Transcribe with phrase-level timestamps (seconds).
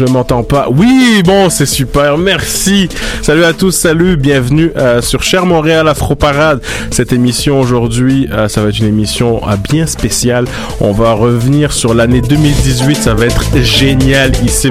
[0.00, 0.68] Je m'entends pas.
[0.70, 2.16] Oui, bon, c'est super.
[2.16, 2.88] Merci.
[3.20, 3.72] Salut à tous.
[3.72, 4.16] Salut.
[4.16, 6.62] Bienvenue euh, sur Cher Montréal Afro Parade.
[6.90, 10.46] Cette émission aujourd'hui, euh, ça va être une émission euh, bien spéciale.
[10.80, 12.96] On va revenir sur l'année 2018.
[12.96, 14.70] Ça va être génial ici.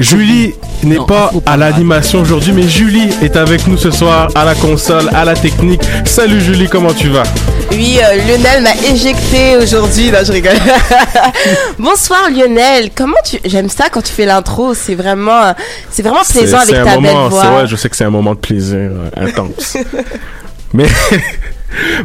[0.00, 4.56] Julie n'est pas à l'animation aujourd'hui, mais Julie est avec nous ce soir à la
[4.56, 5.82] console, à la technique.
[6.04, 7.22] Salut Julie, comment tu vas?
[7.72, 10.10] Oui, euh, Lionel m'a éjecté aujourd'hui.
[10.10, 10.56] Non, je rigole.
[11.78, 12.90] Bonsoir Lionel.
[12.94, 14.74] Comment tu J'aime ça quand tu fais l'intro.
[14.74, 15.54] C'est vraiment,
[15.90, 17.42] c'est vraiment C'est- plaisant avec c'est un ta moment, belle voix.
[17.42, 19.76] c'est- ouais, je sais que c'est un moment de plaisir euh, intense.
[20.74, 20.86] mais,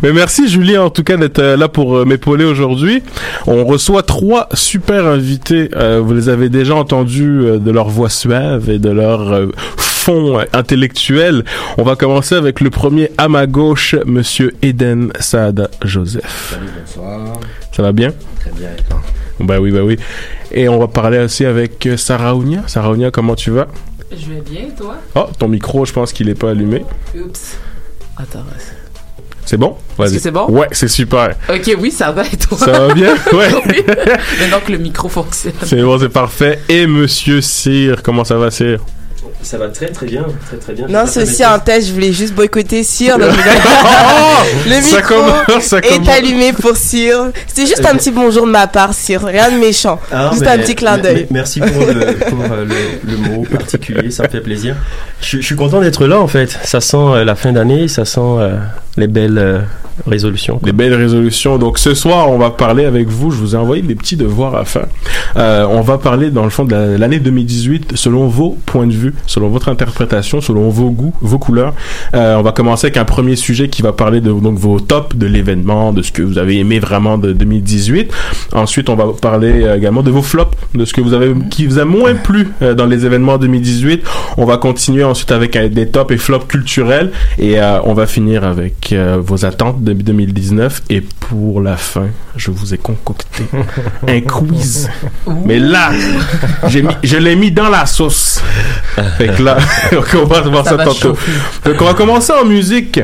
[0.03, 3.03] mais merci Julie en tout cas d'être euh, là pour euh, m'épauler aujourd'hui.
[3.47, 5.69] On reçoit trois super invités.
[5.75, 9.47] Euh, vous les avez déjà entendus euh, de leur voix suave et de leur euh,
[9.77, 11.43] fond euh, intellectuel.
[11.77, 16.57] On va commencer avec le premier à ma gauche, Monsieur Eden Saada Joseph.
[16.95, 17.19] Bonsoir.
[17.71, 18.11] Ça va bien?
[18.39, 18.69] Très bien.
[19.39, 19.97] Bah oui, bah oui.
[20.51, 22.63] Et on va parler aussi avec euh, Sarah Ounia.
[22.67, 23.67] Sarah Ounia, comment tu vas?
[24.11, 24.95] Je vais bien, toi?
[25.15, 26.85] Oh, ton micro, je pense qu'il est pas allumé.
[27.15, 27.57] Oups.
[28.17, 28.45] Attends.
[29.45, 29.75] C'est bon?
[29.97, 30.13] Vas-y.
[30.15, 30.49] que c'est bon?
[30.49, 31.35] Ouais, c'est super.
[31.49, 32.57] Ok, oui, ça va et toi?
[32.57, 33.13] Ça va bien?
[33.33, 33.47] Ouais.
[33.67, 33.83] oui.
[34.39, 35.53] Maintenant que le micro fonctionne.
[35.63, 36.59] C'est bon, c'est parfait.
[36.69, 38.79] Et Monsieur Cyr, comment ça va, Cyr?
[39.45, 40.87] Ça va très très bien, très très bien.
[40.87, 41.87] Non, c'est aussi un test.
[41.87, 43.17] Je voulais juste boycotter Cyr.
[43.19, 43.29] donc
[44.67, 45.13] le Ça micro
[45.47, 47.27] commence, ça est allumé pour Cyr.
[47.47, 49.21] C'était juste un petit bonjour de ma part, Cyr.
[49.23, 49.99] Rien de méchant.
[50.11, 51.27] Ah, juste mais- un petit clin d'œil.
[51.29, 54.75] Merci pour, le, pour euh, le, le mot particulier, ça me fait plaisir.
[55.21, 56.57] Je, je suis content d'être là en fait.
[56.63, 58.55] Ça sent euh, la fin d'année, ça sent euh,
[58.97, 59.59] les belles euh,
[60.07, 60.59] résolutions.
[60.63, 61.57] Des belles résolutions.
[61.57, 63.31] Donc ce soir, on va parler avec vous.
[63.31, 64.87] Je vous ai envoyé des petits devoirs à faire.
[65.37, 68.93] Euh, on va parler dans le fond de la- l'année 2018 selon vos points de
[68.93, 71.73] vue selon votre interprétation, selon vos goûts, vos couleurs.
[72.15, 75.15] Euh, on va commencer avec un premier sujet qui va parler de donc vos tops
[75.15, 78.13] de l'événement, de ce que vous avez aimé vraiment de 2018.
[78.53, 81.65] Ensuite, on va parler euh, également de vos flops, de ce que vous avez qui
[81.65, 84.03] vous a moins plu euh, dans les événements 2018.
[84.37, 88.07] On va continuer ensuite avec euh, des tops et flops culturels et euh, on va
[88.07, 93.43] finir avec euh, vos attentes de 2019 et pour la fin, je vous ai concocté
[94.07, 94.89] un quiz.
[95.45, 95.91] Mais là,
[96.67, 98.41] j'ai je l'ai mis dans la sauce.
[99.17, 99.57] Fait que là,
[100.15, 101.09] on va voir Ça ça, va tantôt.
[101.09, 101.31] chauffer.
[101.65, 102.99] Donc on va commencer en musique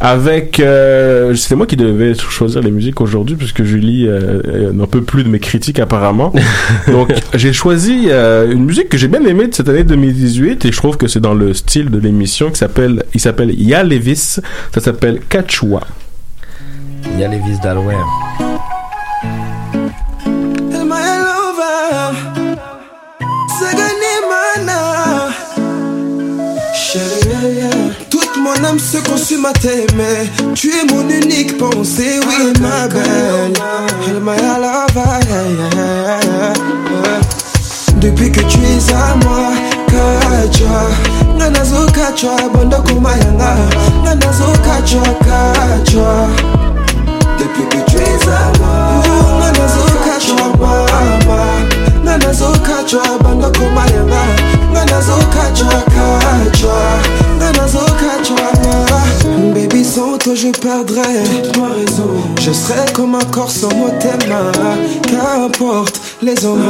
[0.00, 4.86] avec euh, c'est moi qui devais choisir les musiques aujourd'hui puisque Julie euh, euh, n'en
[4.86, 6.32] peut plus de mes critiques apparemment.
[6.88, 10.72] Donc j'ai choisi euh, une musique que j'ai bien aimée de cette année 2018 et
[10.72, 14.40] je trouve que c'est dans le style de l'émission qui s'appelle il s'appelle Ya Levis,
[14.72, 15.82] ça s'appelle Quechua.
[17.12, 18.49] Il y
[28.70, 30.30] âme se consume à t'aimer.
[30.54, 33.52] Tu es mon unique pensée, oui, ma belle.
[34.06, 36.20] Elle yeah.
[37.96, 39.52] Depuis que tu es à moi,
[39.86, 40.88] kachwa
[41.36, 43.56] Nganazo kachwa, bondo kumayanga
[44.02, 46.28] Nganazo kachwa, kachwa
[47.38, 49.02] Depuis que tu es à moi
[49.38, 51.40] Nganazo kachwa, mama
[52.04, 54.22] Nganazo kachwa, bondo kumayanga
[59.54, 61.22] Baby, sans toi je perdrais
[61.58, 62.10] ma raison.
[62.40, 63.90] Je serais comme un corps sans mot
[65.02, 66.62] Qu'importe les hommes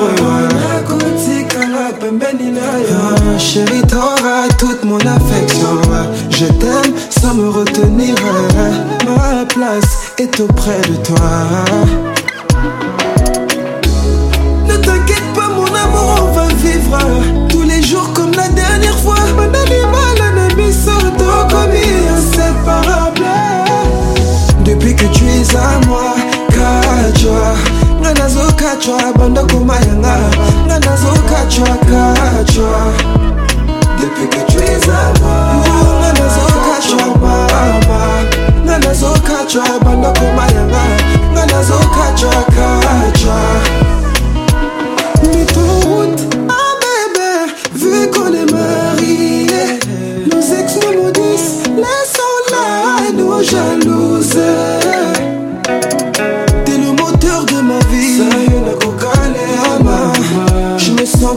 [2.93, 5.81] Ah, Chérie, t'auras toute mon affection.
[6.31, 8.15] Je t'aime sans me retenir.
[9.07, 11.17] Ma place est auprès de toi.
[14.69, 17.40] Ne t'inquiète pas mon amour, on va vivre
[18.55, 19.15] dernière fois.
[19.37, 21.75] Mon animal, un ami sorto comme
[22.17, 23.27] inséparable.
[24.65, 26.15] Depuis que tu es à moi
[26.49, 27.55] kachwa
[28.01, 30.17] nganazo kachwa banda kumayanga
[30.67, 32.93] nganazo kachwa kachwa
[34.01, 35.41] depuis que tu es à moi
[36.01, 38.01] nganazo kachwa mama.
[38.65, 39.11] Nganazo
[39.85, 40.70] banda nganazo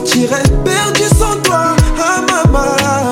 [0.04, 3.10] sentirais perdu sans toi, ah maman.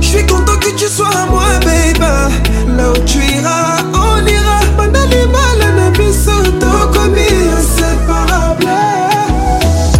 [0.00, 2.00] Je suis content que tu sois à moi, baby.
[2.76, 4.60] Là où tu iras, on ira.
[4.76, 8.66] Bandali malana bisoto comme inséparable.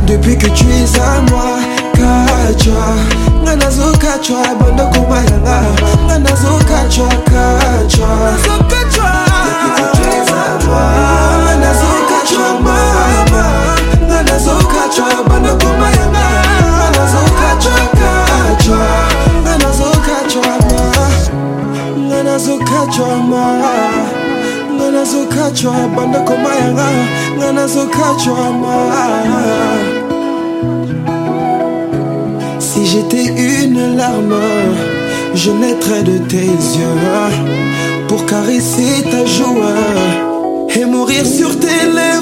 [0.07, 1.59] Depuis que tu es à moi,
[1.95, 2.97] kachwa.
[3.45, 5.61] Nganazo kachwa, bando kumayanga.
[6.07, 8.09] Nganazo kachwa, kachwa.
[8.43, 8.64] Kachwa.
[32.59, 34.35] Si j'étais une larme,
[35.35, 37.01] je naîtrais de tes yeux
[38.09, 39.59] pour caresser ta joue
[40.75, 42.15] et mourir sur tes lèvres.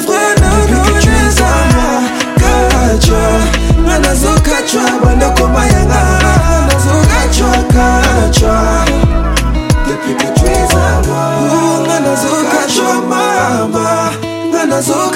[14.74, 15.12] Ah, oh.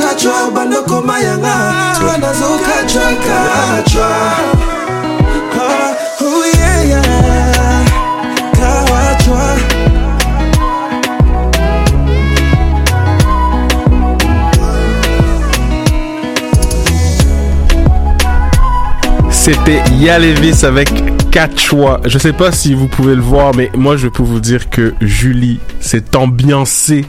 [19.31, 20.91] C'était Ya Levis avec
[21.31, 22.01] Quechua.
[22.05, 24.95] Je sais pas si vous pouvez le voir, mais moi je peux vous dire que
[25.01, 27.05] Julie s'est ambiancée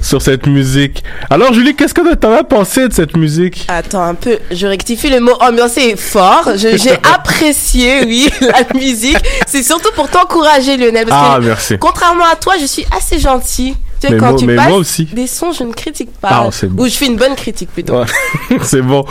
[0.00, 1.02] sur cette musique.
[1.34, 3.66] Alors Julie, qu'est-ce que t'en as pensé de cette musique?
[3.66, 6.50] Attends un peu, je rectifie le mot ambiancé fort.
[6.54, 9.18] J'ai apprécié, oui, la musique.
[9.44, 11.06] C'est surtout pour t'encourager, Lionel.
[11.08, 11.76] Parce Ah, que, merci.
[11.80, 13.74] Contrairement à toi, je suis assez gentille.
[14.04, 15.04] Tu sais, Mais quand moi- tu mais passes moi aussi.
[15.12, 16.50] des sons, je ne critique Ah, pas.
[16.68, 16.82] bon.
[16.84, 17.94] Ou je fais une bonne critique plutôt.
[17.98, 18.04] Ouais.
[18.62, 19.04] c'est bon.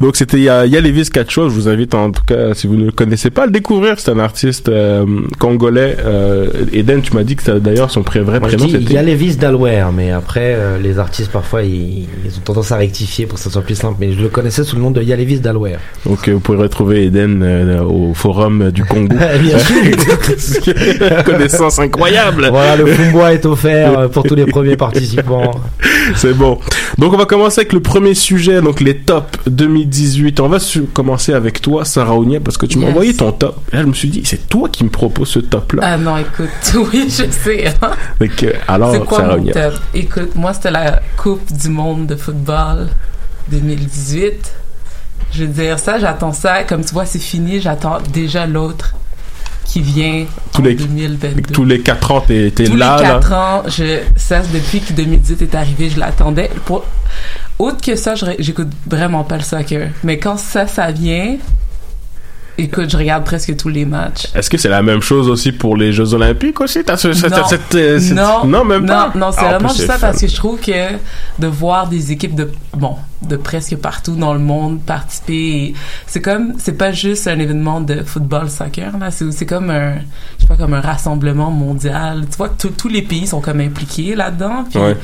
[0.00, 1.10] Donc c'était il y a, y Lévis
[1.48, 3.98] je vous invite en tout cas si vous ne le connaissez pas à le découvrir,
[3.98, 5.04] c'est un artiste euh,
[5.38, 8.82] congolais euh, Eden, tu m'as dit que d'ailleurs son vrai Moi, prénom dis, il y
[8.84, 12.72] c'était a les vis d'Alware, mais après, euh, les artistes, parfois, ils, ils ont tendance
[12.72, 13.96] à rectifier pour que ça soit plus simple.
[14.00, 15.78] Mais je le connaissais sous le nom de Yalevis d'Alware.
[16.06, 19.16] Donc euh, vous pourrez retrouver Eden euh, au forum du Congo.
[19.40, 19.76] Bien sûr.
[21.24, 22.48] Connaissance incroyable.
[22.50, 25.50] Voilà, le Fumbois est offert pour tous les premiers participants.
[26.16, 26.58] C'est bon.
[26.98, 30.40] Donc on va commencer avec le premier sujet, donc les tops 2018.
[30.40, 30.58] On va
[30.92, 32.90] commencer avec toi, Sarah Ounia, parce que tu m'as Yes.
[32.94, 33.58] envoyé ton top.
[33.72, 35.82] Et là, je me suis dit, c'est toi qui me proposes ce top-là.
[35.84, 36.48] Ah non, écoute,
[36.92, 37.66] oui, je sais.
[37.82, 37.90] hein.
[38.20, 39.52] Donc, euh, alors, C'est quoi Sarah mon Ounia.
[39.52, 39.80] top?
[39.94, 42.88] Écoute, moi, c'était la Coupe du monde de football
[43.50, 44.52] 2018.
[45.32, 46.64] Je veux dire, ça, j'attends ça.
[46.64, 47.60] Comme tu vois, c'est fini.
[47.60, 48.94] J'attends déjà l'autre
[49.70, 51.52] qui vient Tous en les, 2022.
[51.52, 53.14] tous les 4 ans, t'es t'es Tous là, les là.
[53.20, 56.50] 4 ans, je, ça, depuis que 2018 est arrivé, je l'attendais.
[56.64, 56.84] Pour,
[57.58, 59.90] autre que ça, j'écoute vraiment pas le soccer.
[60.02, 61.36] Mais quand ça, ça vient,
[62.64, 64.28] écoute, je regarde presque tous les matchs.
[64.34, 66.82] Est-ce que c'est la même chose aussi pour les Jeux Olympiques aussi?
[66.84, 67.44] T'as ce- cette- non.
[67.48, 69.10] cette- euh, cette- non, non, même pas?
[69.14, 70.06] Non, non, c'est Ah, en vraiment juste ça fun.
[70.08, 70.92] parce que je trouve que
[71.38, 75.74] de voir des équipes de bon, de presque partout dans le monde participer,
[76.06, 79.94] c'est comme c'est pas juste un événement de football soccer là, c'est comme un
[80.36, 82.24] je sais pas comme un rassemblement mondial.
[82.30, 84.64] Tu vois que tous- tous les pays sont comme impliqués là-dedans.
[84.70, 84.96] Puis Ouais.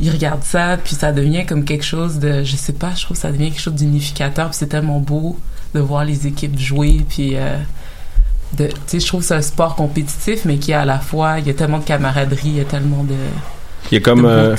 [0.00, 3.16] ils regardent ça, puis ça devient comme quelque chose de, je sais pas, je trouve
[3.16, 5.38] que ça devient quelque chose d'unificateur, puis c'est tellement beau
[5.74, 7.56] de voir les équipes jouer, puis euh,
[8.58, 11.46] de, je trouve que c'est un sport compétitif, mais qui a à la fois, il
[11.46, 13.14] y a tellement de camaraderie, il y a tellement de,
[13.90, 14.54] Il y a comme euh,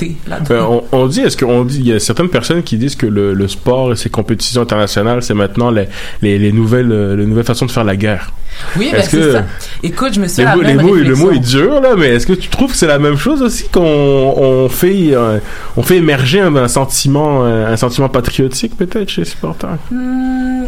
[0.50, 3.06] euh, on, on dit est-ce qu'on dit il y a certaines personnes qui disent que
[3.06, 5.88] le, le sport et ses compétitions internationales c'est maintenant les,
[6.22, 8.32] les, les nouvelles euh, les nouvelles façons de faire la guerre.
[8.76, 9.44] Oui, ben c'est ça.
[9.82, 12.26] Écoute, je me suis Les la même mots, le mot est dur là, mais est-ce
[12.26, 15.38] que tu trouves que c'est la même chose aussi qu'on on fait euh,
[15.76, 19.78] on fait émerger un, un sentiment euh, un sentiment patriotique peut-être chez les supporters?
[19.90, 20.66] Hmm,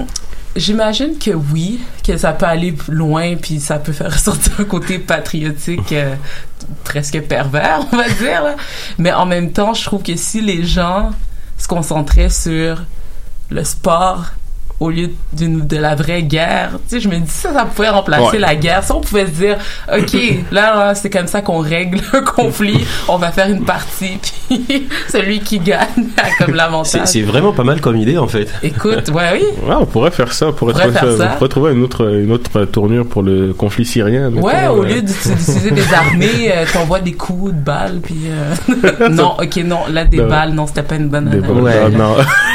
[0.56, 4.98] J'imagine que oui, que ça peut aller loin, puis ça peut faire ressortir un côté
[4.98, 6.14] patriotique euh,
[6.84, 8.56] presque pervers, on va dire.
[8.98, 11.10] Mais en même temps, je trouve que si les gens
[11.58, 12.82] se concentraient sur
[13.50, 14.26] le sport
[14.78, 17.88] au lieu d'une de la vraie guerre, tu sais, je me dis ça, ça pourrait
[17.88, 18.38] remplacer Ouais.
[18.38, 18.83] la guerre.
[18.85, 19.56] Ça, on pouvait se dire,
[19.90, 20.14] ok,
[20.52, 22.85] là, là, c'est comme ça qu'on règle un conflit.
[23.09, 24.18] On va faire une partie,
[24.49, 27.06] puis celui qui gagne a comme l'avantage.
[27.06, 28.49] c'est vraiment pas mal comme idée en fait.
[28.62, 29.42] Écoute, ouais, oui.
[29.66, 31.30] Ouais, on pourrait faire ça, on pourrait, On pourrait trouver, faire ça, ça.
[31.33, 34.30] on pourrait trouver une autre une autre tournure pour le conflit syrien.
[34.30, 34.87] Ouais, mettons, au euh.
[34.88, 38.16] lieu d'uti- d'utiliser des armées, euh, t'envoies des coups de balles, puis...
[38.28, 40.28] euh, non, ok, non, là, des Non.
[40.28, 41.49] balles, non, c'était pas une bonne Des non.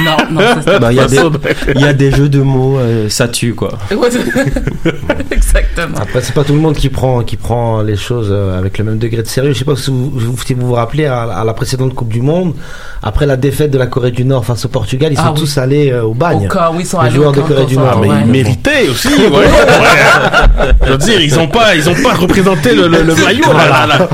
[0.03, 2.41] Non, non, ça, c'était Bah, Il y, a pas des- y a des jeux de
[2.41, 3.77] mots, euh, ça tue quoi.
[5.31, 5.97] Exactement.
[5.99, 8.83] Après, c'est pas tout le monde qui prend, qui prend les choses euh, avec le
[8.85, 9.53] même degré de sérieux.
[9.53, 12.09] Je sais pas si vous vous, si vous, vous rappelez à, à la précédente Coupe
[12.09, 12.53] du Monde,
[13.03, 15.39] après la défaite de la Corée du Nord face au Portugal, ils Ah sont oui.
[15.41, 16.45] tous allés euh, au bagne.
[16.45, 17.99] Au camp, oui, ils sont Les allés joueurs au de Corée du Nord.
[18.01, 18.15] mais ouais.
[18.25, 19.07] ils méritaient aussi.
[19.07, 20.71] Ouais, ouais.
[20.85, 23.51] Je veux dire, ils ont pas, ils ont pas représenté le, le, le maillot.
[23.53, 24.07] Là, là, là.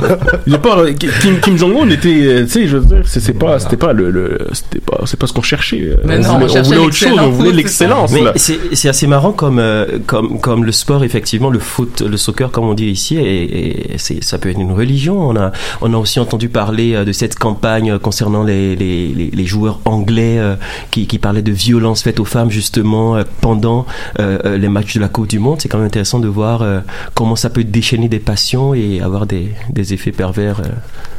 [0.45, 0.77] Ils ont pas.
[1.21, 4.09] Kim, Kim Jong Un était, tu sais, je veux dire, c'est pas, c'était pas le,
[4.09, 5.95] le c'était pas, c'est pas ce qu'on cherchait.
[6.05, 8.33] Mais on non, on voulait, on cherchait voulait autre chose, on voulait l'excellence, là.
[8.35, 12.51] c'est c'est assez marrant comme, euh, comme, comme le sport, effectivement, le foot, le soccer,
[12.51, 15.19] comme on dit ici, et, et c'est, ça peut être une religion.
[15.19, 15.51] On a,
[15.81, 19.45] on a aussi entendu parler euh, de cette campagne euh, concernant les, les, les, les
[19.45, 20.55] joueurs anglais euh,
[20.91, 23.85] qui, qui parlaient de violences faites aux femmes, justement, euh, pendant
[24.17, 25.61] les matchs de la Coupe du Monde.
[25.61, 26.65] C'est quand même intéressant de voir
[27.13, 30.61] comment ça peut déchaîner des passions et avoir des, des effets pervers.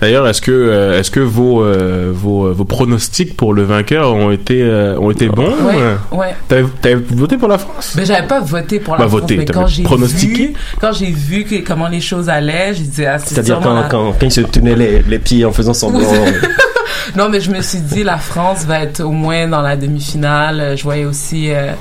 [0.01, 1.65] D'ailleurs, est-ce que, est-ce que vos,
[2.13, 4.63] vos, vos pronostics pour le vainqueur ont été,
[4.99, 5.55] ont été bons?
[5.65, 6.35] Ouais, ouais.
[6.81, 7.95] T'avais, voté pour la France?
[7.97, 10.47] Mais j'avais pas voté pour la Bah, France, voté, mais quand j'ai pronostiqué?
[10.49, 13.75] vu, quand j'ai vu que, comment les choses allaient, j'ai dit, ah, c'est C'est-à-dire quand,
[13.75, 16.01] la- quand, quand ils se tenaient les, les pieds en faisant semblant.
[17.17, 20.75] Non, mais je me suis dit, la France va être au moins dans la demi-finale.
[20.77, 21.73] Je voyais aussi, euh,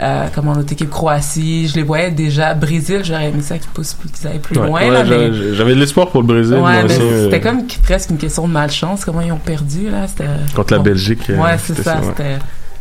[0.00, 1.66] euh, comment l'autre équipe, Croatie.
[1.68, 2.54] Je les voyais déjà.
[2.54, 5.32] Brésil, j'aurais aimé ça qu'ils poussent plus, qu'ils aillent plus Ouais, loin, ouais, là, mais.
[5.54, 6.54] j'avais, de l'espoir pour le Brésil.
[6.58, 9.04] Ouais, aussi, euh, c'était comme qu- presque une question de malchance.
[9.04, 10.06] Comment ils ont perdu, là?
[10.06, 10.24] C'était.
[10.54, 10.78] Contre la.
[10.80, 12.36] Belgique, Ouais, c'est c'était ça, c'était.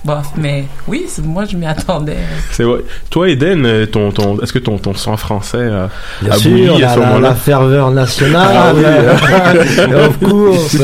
[0.06, 2.18] Bof, mais oui, moi, je m'y attendais.
[2.52, 2.80] C'est vrai.
[3.10, 5.90] Toi, Eden, euh, ton, ton, est-ce que ton, ton sang français a,
[6.22, 7.30] Bien a sûr, bouilli à la, ce la, moment-là?
[7.30, 9.94] la ferveur nationale, Ah oui.
[9.96, 10.78] of course.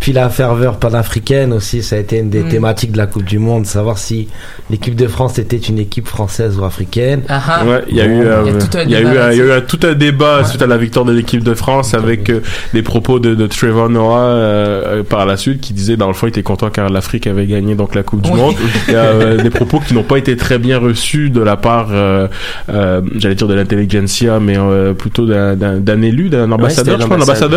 [0.00, 2.48] Puis la ferveur panafricaine aussi, ça a été une des Mm.
[2.48, 4.28] thématiques de la Coupe du Monde, savoir si
[4.68, 7.22] l'équipe de France était une équipe française ou africaine.
[7.28, 7.64] Ah ah.
[7.64, 9.04] Ouais, il y a eu, euh, Il y a tout un il y a eu,
[9.04, 9.52] débat il y a eu là-dessus.
[9.52, 12.40] un- tout un débat suite à la victoire de l'équipe de France avec euh,
[12.74, 16.14] des propos de, de Trevor Noah euh, euh, par la suite qui disait dans le
[16.14, 18.36] fond il était content car l'Afrique avait gagné donc la Coupe du Oui.
[18.36, 18.51] Monde.
[18.88, 21.56] Il y a euh, des propos qui n'ont pas été très bien reçus de la
[21.56, 22.28] part, euh,
[22.70, 26.98] euh, j'allais dire de l'intelligentsia, mais euh, plutôt d'un- élu, d'un ambassadeur,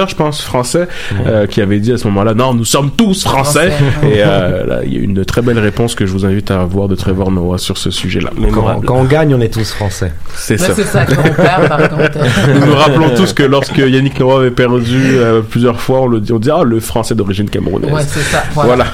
[0.10, 0.88] je pense, je français,
[1.25, 3.70] euh, qui avait dit à ce moment-là, non, nous sommes tous français.
[3.70, 3.72] Français.
[4.04, 6.52] Et euh, là, il y a eu une très belle réponse que je vous invite
[6.52, 8.30] à voir de Trevor Noah sur ce sujet-là.
[8.54, 10.14] Quand, quand on gagne, on est tous français.
[10.36, 10.74] C'est ça.
[10.75, 12.20] c'est ça qu'on perd, par contre.
[12.54, 16.20] Nous nous rappelons tous que lorsque Yannick Noah avait perdu euh, plusieurs fois, on le
[16.20, 17.92] dit, on dit ah le français d'origine camerounaise.
[17.92, 18.44] Ouais, c'est ça.
[18.54, 18.75] Voilà.
[18.75, 18.86] Voilà.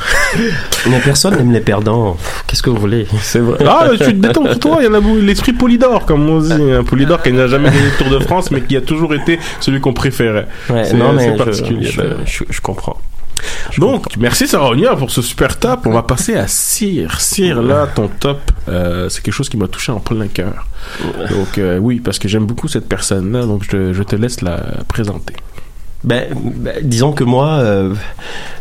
[0.89, 1.80] Mais personne n'aime les perdants.
[2.47, 3.07] Qu'est-ce que vous voulez?
[3.21, 3.63] C'est vrai.
[3.67, 4.77] Ah, tu te détends pour toi.
[4.79, 5.17] Il y en a beaucoup.
[5.17, 6.51] L'esprit Polydor, comme on dit.
[6.71, 9.39] Un Polydor qui n'a jamais gagné le Tour de France, mais qui a toujours été
[9.59, 10.47] celui qu'on préférait.
[10.69, 11.85] Ouais, C'est- non, mais c'est je- particulier.
[11.91, 12.97] je, je, je comprends.
[13.79, 15.81] Donc, merci Saronia pour ce super top.
[15.88, 17.19] On va passer à Cyr.
[17.19, 20.67] Cyr, là, ton top, euh, c'est quelque chose qui m'a touché en plein cœur.
[21.31, 24.57] Donc, euh, oui, parce que j'aime beaucoup cette personne-là, donc je, je te laisse la
[24.88, 25.33] présenter.
[26.03, 27.93] Ben, ben, disons que moi, euh,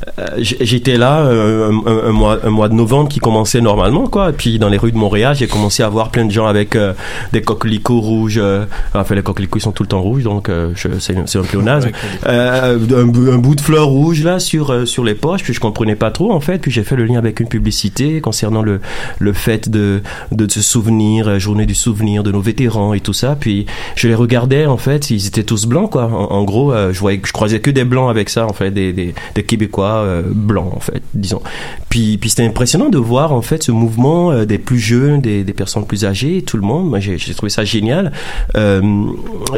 [0.07, 4.07] euh, j'étais là euh, un, un- un mois, un mois de novembre qui commençait normalement,
[4.07, 4.31] quoi.
[4.31, 6.77] Et puis dans les rues de Montréal, j'ai commencé à voir plein de gens avec
[6.77, 6.93] euh,
[7.33, 8.39] des coquelicots rouges.
[8.43, 8.65] euh,
[8.95, 11.91] enfin, les coquelicots ils sont tout le temps rouges, donc euh, c'est c'est un pléonasme.
[12.27, 15.43] Euh, un, bout- de fleur rouge là sur euh, sur les poches.
[15.43, 16.59] Puis je comprenais pas trop en fait.
[16.59, 18.81] Puis j'ai fait le lien avec une publicité concernant le
[19.19, 20.03] le fait de
[20.33, 23.37] de se souvenir, euh, journée du souvenir de nos vétérans et tout ça.
[23.39, 26.05] Puis je les regardais en fait, ils étaient tous blancs quoi.
[26.05, 28.71] En, en gros, euh, je voyais, je croisais que des blancs avec ça en fait,
[28.71, 31.43] des des, des Québécois euh, blancs en fait, disons.
[31.89, 35.45] Puis puis c'était impressionnant de voir en fait ce mouvement euh, des plus jeunes, des
[35.45, 36.97] des personnes plus âgées, tout le monde.
[37.01, 38.13] J'ai trouvé ça génial.
[38.57, 39.07] Euh,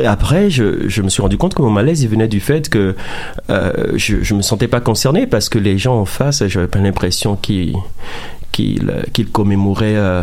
[0.04, 2.94] après je je me suis rendu compte que mon malaise il venait du fait que
[3.50, 6.78] euh, je je me sentais pas concerné parce que les gens en face, j'avais pas
[6.78, 7.76] l'impression qu'ils
[8.52, 10.22] qu'il commémorait euh,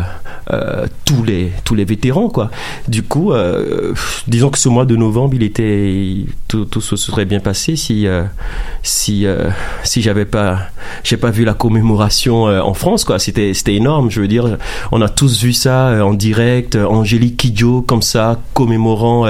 [0.52, 2.50] euh, tous les tous les vétérans quoi.
[2.88, 3.92] Du coup, euh,
[4.26, 8.06] disons que ce mois de novembre, il était tout, tout se serait bien passé si
[8.06, 8.22] euh,
[8.82, 9.50] si euh,
[9.82, 10.58] si j'avais pas
[11.04, 13.18] j'ai pas vu la commémoration euh, en France quoi.
[13.18, 14.10] C'était c'était énorme.
[14.10, 14.56] Je veux dire,
[14.92, 16.76] on a tous vu ça en direct.
[16.76, 19.26] Angélique Kidjo comme ça commémorant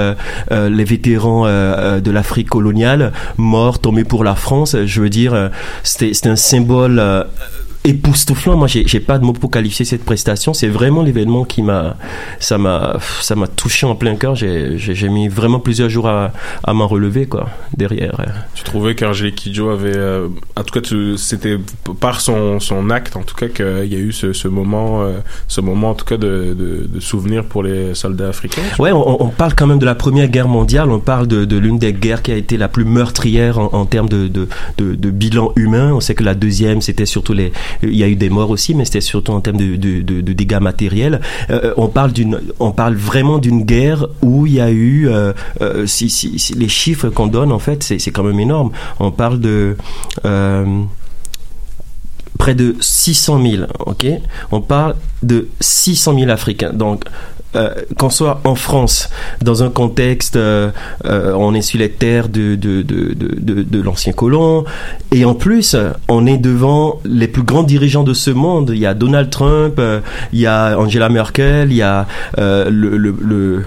[0.51, 4.75] les vétérans de l'Afrique coloniale morts tombés pour la France.
[4.85, 5.49] Je veux dire,
[5.83, 7.01] c'était c'était un symbole.
[7.83, 8.55] Époustouflant.
[8.55, 10.53] Moi, j'ai pas de mots pour qualifier cette prestation.
[10.53, 11.97] C'est vraiment l'événement qui m'a,
[12.39, 14.35] ça m'a, ça m'a touché en plein cœur.
[14.35, 16.31] J'ai mis vraiment plusieurs jours à,
[16.63, 18.17] à m'en relever, quoi, derrière.
[18.55, 21.57] Tu trouvais qu'Angélique Kidjo avait, euh, en tout cas, c'était
[21.99, 25.19] par son, son acte, en tout cas, qu'il y a eu ce, ce moment, euh,
[25.47, 28.61] ce moment, en tout cas, de, de, de souvenir pour les soldats africains.
[28.79, 30.89] Ouais, on, on parle quand même de la Première Guerre mondiale.
[30.91, 33.85] On parle de, de l'une des guerres qui a été la plus meurtrière en, en
[33.85, 34.47] termes de, de,
[34.77, 35.91] de, de bilan humain.
[35.93, 37.51] On sait que la deuxième, c'était surtout les,
[37.83, 40.59] il y a eu des morts aussi, mais c'était surtout en termes de, de, dégâts
[40.59, 41.21] matériels.
[41.49, 45.33] Euh, on parle d'une, on parle vraiment d'une guerre où il y a eu, euh,
[45.61, 48.71] euh, si, si, les chiffres qu'on donne en fait, c'est, quand même énorme.
[48.99, 49.77] On parle de
[52.37, 54.07] près de 600 000, ok?
[54.51, 56.73] On parle de 600 000 Africains.
[56.73, 57.05] Donc,
[57.55, 59.09] euh, qu'on soit en France,
[59.41, 60.69] dans un contexte, euh,
[61.05, 64.63] euh, on est sur les terres de, de, de, de, l'ancien colon,
[65.11, 65.75] et en plus,
[66.07, 68.71] on est devant les plus grands dirigeants de ce monde.
[68.73, 69.99] Il y a Donald Trump, euh,
[70.31, 73.65] il y a Angela Merkel, il y a le, le, le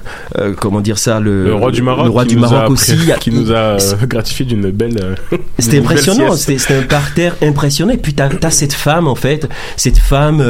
[0.59, 3.31] comment dire ça, le, Le roi du Maroc, le roi du Maroc aussi, a- qui
[3.31, 3.77] nous a
[4.09, 5.17] gratifié d'une belle.
[5.59, 7.93] c'était impressionnant, c'était un parterre impressionnant.
[7.93, 10.43] Et puis t'as as cette femme en fait, cette femme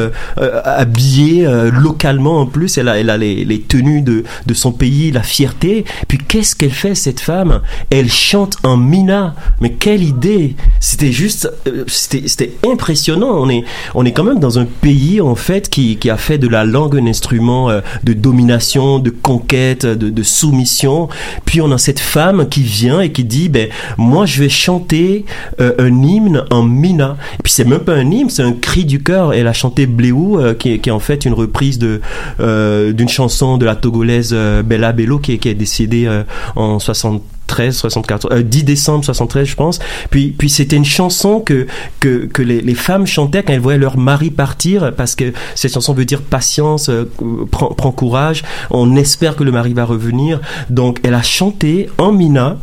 [0.64, 5.22] habillée localement en plus, elle a, elle a les, tenues de, de son pays, la
[5.22, 5.84] fierté.
[6.08, 7.60] Puis qu'est-ce qu'elle fait cette femme?
[7.90, 9.34] Elle chante en mina.
[9.60, 13.30] Mais quelle idée C'était juste, euh, c'était impressionnant.
[13.38, 16.38] On est on est quand même dans un pays en fait qui, qui a fait
[16.38, 21.08] de la langue un instrument euh, de domination, de conquête, de, soumission.
[21.44, 25.26] Puis on a cette femme qui vient et qui dit ben moi je vais chanter
[25.60, 27.16] euh, un hymne en mina.
[27.42, 29.34] Puis c'est même pas un hymne, c'est un cri du cœur.
[29.34, 32.00] Elle a chanté Bléou, qui, est, qui est en fait une reprise de
[32.40, 36.24] euh, d'une chanson de la togolaise euh, Bella Bello qui est, décédée euh,
[36.57, 39.79] en 73, 74, euh, 10 décembre 73 je pense.
[40.11, 41.66] Puis puis c'était une chanson que
[42.00, 46.05] que, les, femmes chantaient quand elles voyaient leur mari partir parce que cette chanson veut
[46.05, 47.11] dire patience, euh,
[47.50, 50.40] prends courage, on espère que le mari va revenir.
[50.70, 52.59] Donc elle a chanté en mina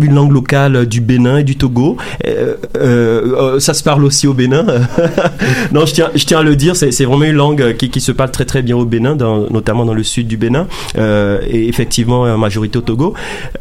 [0.00, 1.96] une langue locale du Bénin et du Togo.
[2.26, 4.64] Euh, euh, ça se parle aussi au Bénin.
[5.72, 8.12] non, je tiens, je tiens à le dire, c'est vraiment une langue qui, qui se
[8.12, 11.68] parle très très bien au Bénin, dans, notamment dans le sud du Bénin, euh, et
[11.68, 13.14] effectivement en majorité au Togo.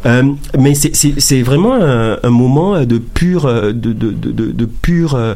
[0.06, 0.24] Euh,
[0.58, 5.34] mais c'est vraiment un, un, moment de pure, de, de, de, de pure euh,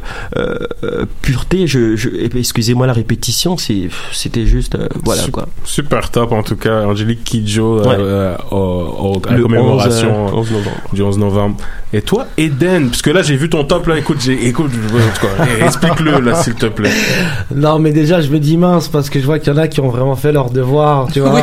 [0.84, 1.66] euh, pureté.
[1.66, 5.52] Je, je excusez-moi la répétition, c'était juste voilà super, quoi.
[5.64, 8.34] Super top en tout cas, Angélique Kidjo ouais.
[8.50, 10.76] au, au, à la commémoration 11, 11 novembre.
[10.92, 11.56] Du 11 novembre.
[11.94, 14.70] Et toi, Eden, parce que là j'ai vu ton top là, écoute, j'ai, écoute,
[15.64, 16.90] explique-le là s'il te plaît.
[17.54, 19.68] Non mais déjà je me dis mince parce que je vois qu'il y en a
[19.68, 21.34] qui ont vraiment fait leur devoir, tu vois.
[21.34, 21.40] Oui,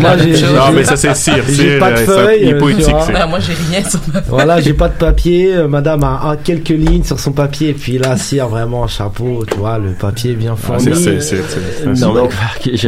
[0.00, 2.94] moi, j'ai, non mais ça c'est cire, j'ai pas de feuille, poétique.
[3.14, 4.22] Ah, moi j'ai rien sur ma feuille.
[4.28, 5.54] Voilà, j'ai pas de papier.
[5.68, 9.56] Madame a, a, quelques lignes sur son papier et puis là cire vraiment chapeau, tu
[9.56, 10.88] vois, le papier bien fourni.
[10.92, 12.28] Ah, non,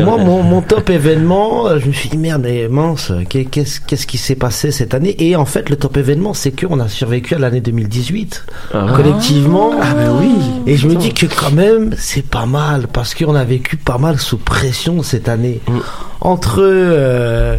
[0.04, 4.18] moi mon, mon top événement, je me suis dit merde mais mince, qu'est-ce qu'est-ce qui
[4.18, 5.16] s'est passé cette année?
[5.18, 8.86] Et en fait le top événement c'est que on a survécu à l'année 2018 ah.
[8.96, 9.72] collectivement.
[9.82, 10.34] Ah ben oui.
[10.66, 13.98] Et je me dis que quand même c'est pas mal parce qu'on a vécu pas
[13.98, 15.78] mal sous pression cette année mm.
[16.20, 17.56] entre euh,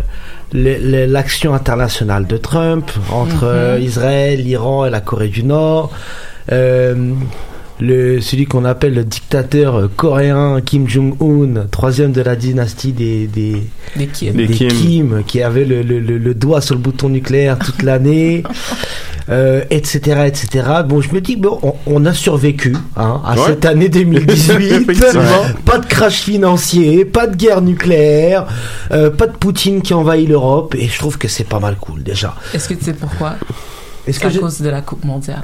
[0.53, 3.51] l'action internationale de Trump, entre Mhm.
[3.51, 3.81] mm -hmm.
[3.89, 5.85] Israël, l'Iran et la Corée du Nord.
[6.51, 6.95] Euh,
[7.79, 13.67] le, celui qu'on appelle le dictateur coréen Kim Jong-un, troisième de la dynastie des, des,
[13.97, 14.33] des, Kim.
[14.33, 14.67] des, Des Kim.
[14.69, 18.43] Kim, qui avait le, le, le, le doigt sur le bouton nucléaire toute l'année,
[19.29, 20.67] euh, etc., etc.
[20.87, 23.41] Bon, je me dis, bon, on, on a survécu hein, à Ouais.
[23.47, 24.71] cette année 2018.
[24.71, 25.21] Effectivement.
[25.65, 28.47] pas de crash financier, pas de guerre nucléaire,
[28.91, 32.03] euh, pas de Poutine qui envahit l'Europe, et je trouve que c'est pas mal cool
[32.03, 32.35] déjà.
[32.53, 33.35] Est-ce que tu sais pourquoi?
[34.07, 35.43] Est-ce que à je- cause de la Coupe mondiale.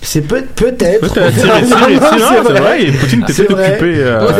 [0.00, 1.12] C'est peut- peut-être.
[1.12, 3.72] Peut-être, c'est vrai, et Poutine était C'est peut-être vrai.
[3.72, 4.30] occupé euh.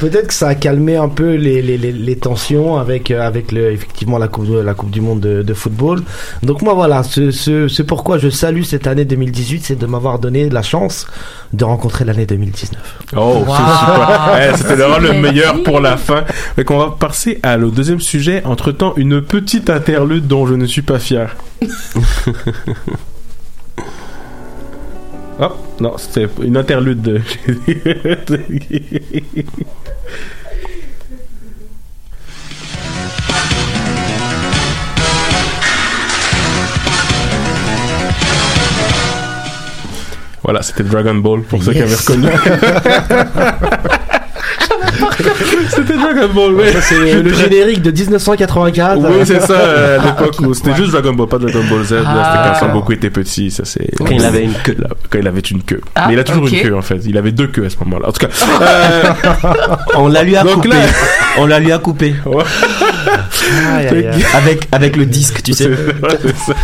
[0.00, 3.52] Peut-être que ça a calmé un peu les, les, les, les tensions avec, euh, avec
[3.52, 6.00] le, effectivement la coupe, la coupe du Monde de, de football.
[6.42, 10.18] Donc moi voilà, ce, ce, ce pourquoi je salue cette année 2018, c'est de m'avoir
[10.20, 11.06] donné la chance
[11.52, 12.80] de rencontrer l'année 2019.
[13.16, 13.54] Oh, Wow.
[13.56, 14.38] c'est super.
[14.38, 16.24] Eh, C'était vraiment le meilleur pour la fin.
[16.56, 18.40] Mais qu'on va passer à le deuxième sujet.
[18.46, 21.36] Entre temps, une petite interlude dont je ne suis pas fier.
[25.38, 27.20] Oh, non, c'était une interlude de...
[40.42, 42.28] Voilà, c'était Dragon Ball pour ceux qui avaient reconnu.
[45.68, 46.72] c'était Dragon Ball, oui.
[46.72, 48.98] Ça c'est le, générique de 1984.
[48.98, 50.46] Oui, c'est ça, euh, à Ah, l'époque ok.
[50.48, 50.76] où c'était Ouais.
[50.76, 51.94] juste Dragon Ball, pas Dragon Ball Z.
[52.06, 52.32] Ah.
[52.32, 53.90] C'était quand Son Goku était petit, ça c'est.
[53.96, 54.76] Quand il avait une queue.
[54.78, 55.80] Là, Quand il avait une queue.
[55.94, 57.00] Ah, Mais il a toujours une queue en fait.
[57.06, 58.08] Il avait deux queues à ce moment-là.
[58.08, 58.32] En tout cas.
[58.62, 59.02] euh,
[59.96, 60.68] On la lui a Donc coupé.
[60.70, 60.76] là-
[61.38, 62.14] On la lui a coupé.
[62.26, 62.44] ouais,
[63.76, 64.24] Aïe, aïe, aïe.
[64.34, 65.64] Avec, avec le disque, tu sais.
[65.74, 66.54] c'est- c'est ça.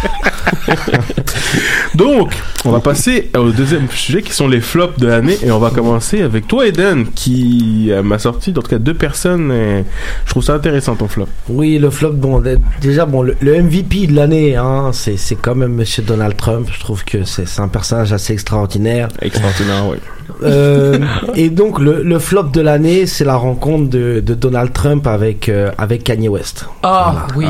[1.94, 2.32] Donc,
[2.64, 5.70] on va passer au deuxième sujet qui sont les flops de l'année et on va
[5.70, 9.84] commencer avec toi, Eden, qui euh, m'a sorti en tout cas deux personnes et
[10.24, 11.26] je trouve ça intéressant ton flop.
[11.48, 12.42] Oui, le flop, bon,
[12.80, 16.68] déjà, bon, le, le MVP de l'année, hein, c'est, c'est quand même Monsieur Donald Trump.
[16.72, 19.08] Je trouve que c'est, c'est un personnage assez extraordinaire.
[19.20, 19.96] Extraordinaire, oui.
[20.44, 20.98] Euh,
[21.34, 25.48] et donc, le, le flop de l'année, c'est la rencontre de, de Donald Trump avec,
[25.48, 26.66] euh, avec Kanye West.
[26.82, 27.26] Voilà.
[27.36, 27.46] oui.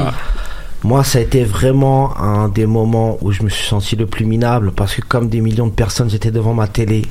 [0.85, 4.25] Moi, ça a été vraiment un des moments où je me suis senti le plus
[4.27, 7.03] minable parce que comme des millions de personnes, j'étais devant ma télé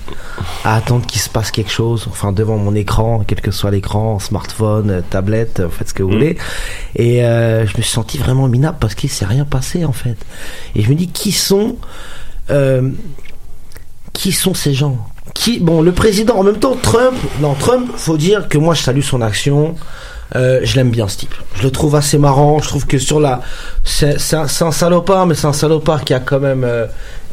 [0.66, 4.20] à attendre qu'il se passe quelque chose, enfin devant mon écran, quel que soit l'écran,
[4.20, 6.14] smartphone, euh, tablette, euh, faites ce que vous Mm.
[6.14, 6.38] voulez.
[6.96, 10.18] Et euh, je me suis senti vraiment minable parce qu'il s'est rien passé en fait.
[10.76, 11.78] Et je me dis qui sont
[12.50, 12.90] euh,
[14.14, 14.98] qui sont ces gens?
[15.34, 18.82] Qui bon le président en même temps Trump non Trump faut dire que moi je
[18.82, 19.76] salue son action
[20.36, 21.34] euh, je l'aime bien ce type.
[21.56, 22.60] Je le trouve assez marrant.
[22.60, 23.42] Je trouve que sur la
[23.84, 26.86] c'est un, un salopard mais c'est un salopard qui a quand même euh,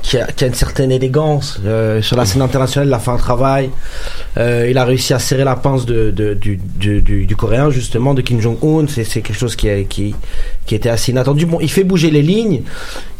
[0.02, 3.70] qui, a, une certaine élégance euh, sur la scène internationale il a fait un travail
[4.36, 8.58] euh, il a réussi à serrer la pince de, du, coréen justement de Kim Jong
[8.62, 12.62] Un c'est quelque chose qui a, était assez inattendu bon il fait bouger les lignes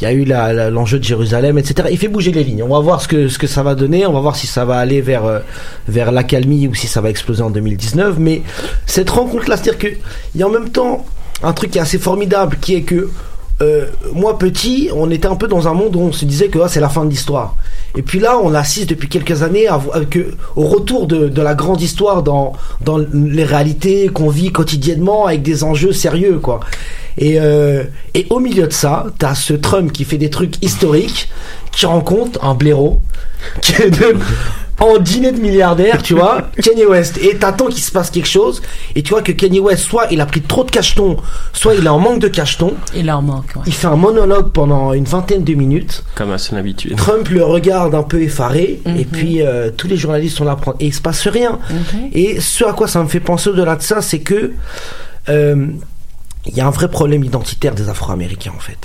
[0.01, 0.25] il y a eu
[0.71, 1.89] l'enjeu de Jérusalem, etc.
[1.91, 2.63] Il fait bouger les lignes.
[2.63, 4.07] On va voir ce que, ce que ça va donner.
[4.07, 5.41] On va voir si ça va aller vers, euh,
[5.89, 8.17] vers l'accalmie ou si ça va exploser en 2019.
[8.19, 8.43] Mais
[8.87, 9.97] cette rencontre-là, c'est-à-dire que
[10.35, 11.05] il y a en même temps
[11.43, 13.11] un truc qui est assez formidable, qui est que
[13.61, 16.59] euh, moi petit, on était un peu dans un monde où on se disait que
[16.61, 17.57] ah, c'est la fin de l'histoire.
[17.97, 19.67] Et puis là, on assiste depuis quelques années
[20.57, 25.65] au retour de, la grande histoire dans, dans les réalités qu'on vit quotidiennement avec des
[25.65, 26.61] enjeux sérieux, quoi.
[27.17, 27.83] Et, euh,
[28.15, 31.29] et au milieu de ça, t'as ce Trump qui fait des trucs historiques,
[31.73, 33.01] qui rencontre un blaireau,
[33.61, 34.17] qui est de-
[34.81, 37.19] en dîner de milliardaire, tu vois, Kanye West.
[37.19, 38.63] Et t'attends qu'il se passe quelque chose,
[38.95, 41.17] et tu vois que Kanye West, soit il a pris trop de cachetons,
[41.53, 42.75] soit il est en manque de cachetons.
[42.95, 43.63] Il en manque, ouais.
[43.67, 46.05] Il fait un monologue pendant une vingtaine de minutes.
[46.15, 46.97] Comme à son habitude.
[46.97, 49.05] Trump le regarde un peu effaré, et Mhm.
[49.07, 51.59] puis euh, tous les journalistes sont là prendre, et il se passe rien.
[51.71, 52.11] Mhm.
[52.13, 54.53] Et ce à quoi ça me fait penser au-delà de ça, c'est que
[55.29, 55.67] euh,
[56.47, 58.79] il y a un vrai problème identitaire des Afro-Américains en fait.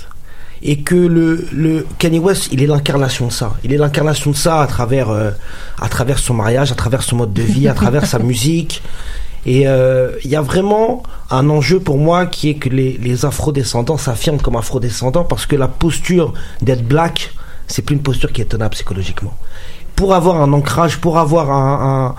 [0.66, 3.52] Et que le, le Kanye West, il est l'incarnation de ça.
[3.64, 5.30] Il est l'incarnation de ça à travers, euh,
[5.78, 8.82] à travers son mariage, à travers son mode de vie, à travers sa musique.
[9.46, 13.26] Et euh, il y a vraiment un enjeu pour moi qui est que les, les
[13.26, 17.32] afro-descendants s'affirment comme afro-descendants parce que la posture d'être black,
[17.66, 19.34] c'est plus une posture qui est tenable psychologiquement.
[19.96, 22.14] Pour avoir un ancrage, pour avoir un, un,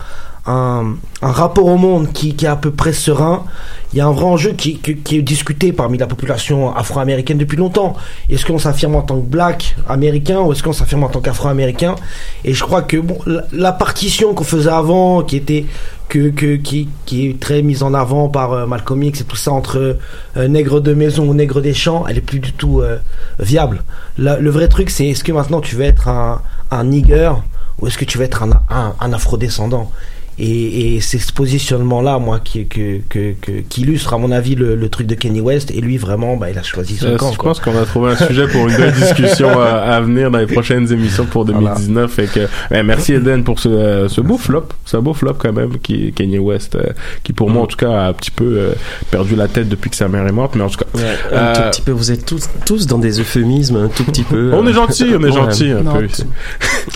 [0.48, 3.46] un, un rapport au monde qui, qui est à peu près serein,
[3.94, 7.38] il y a un vrai enjeu qui, qui, qui est discuté parmi la population afro-américaine
[7.38, 7.96] depuis longtemps.
[8.30, 11.96] Est-ce qu'on s'affirme en tant que black américain ou est-ce qu'on s'affirme en tant qu'afro-américain?
[12.44, 13.18] Et je crois que bon,
[13.52, 15.66] la, partition qu'on faisait avant, qui était
[16.10, 19.36] que, que qui, qui est très mise en avant par euh, Malcolm X et tout
[19.36, 19.98] ça entre
[20.38, 22.98] euh, nègre de maison ou nègre des champs, elle est plus du tout euh,
[23.40, 23.84] viable.
[24.20, 27.32] La- le vrai truc, c'est est-ce que maintenant tu veux être un, un nigger
[27.80, 29.90] ou est-ce que tu veux être un, un, un afro-descendant?
[30.38, 34.56] Et, et c'est ce positionnement-là, moi, qui, que, que, que- qui illustre, à mon avis,
[34.56, 35.72] le, le truc de Kenny West.
[35.72, 37.32] Et lui, vraiment, bah, il a choisi son Euh, camp.
[37.32, 37.52] je quoi.
[37.52, 40.48] pense qu'on a trouvé un sujet pour une belle discussion à, à venir dans les
[40.48, 42.20] prochaines émissions pour 2019.
[42.20, 45.54] Et que, ben, merci Eden pour ce, euh, ce beau flop, ce beau flop quand
[45.54, 46.84] même, qui Kanye West, euh,
[47.24, 48.74] qui pour moi en tout cas a un petit peu euh,
[49.12, 50.86] perdu la tête depuis que sa mère est morte, mais en tout cas,
[51.32, 54.24] Un euh, tout petit peu, vous êtes tous, tous dans des euphémismes, un tout petit
[54.24, 54.52] peu.
[54.54, 56.24] on est gentil, on est gentil un Non, peu tout- ici.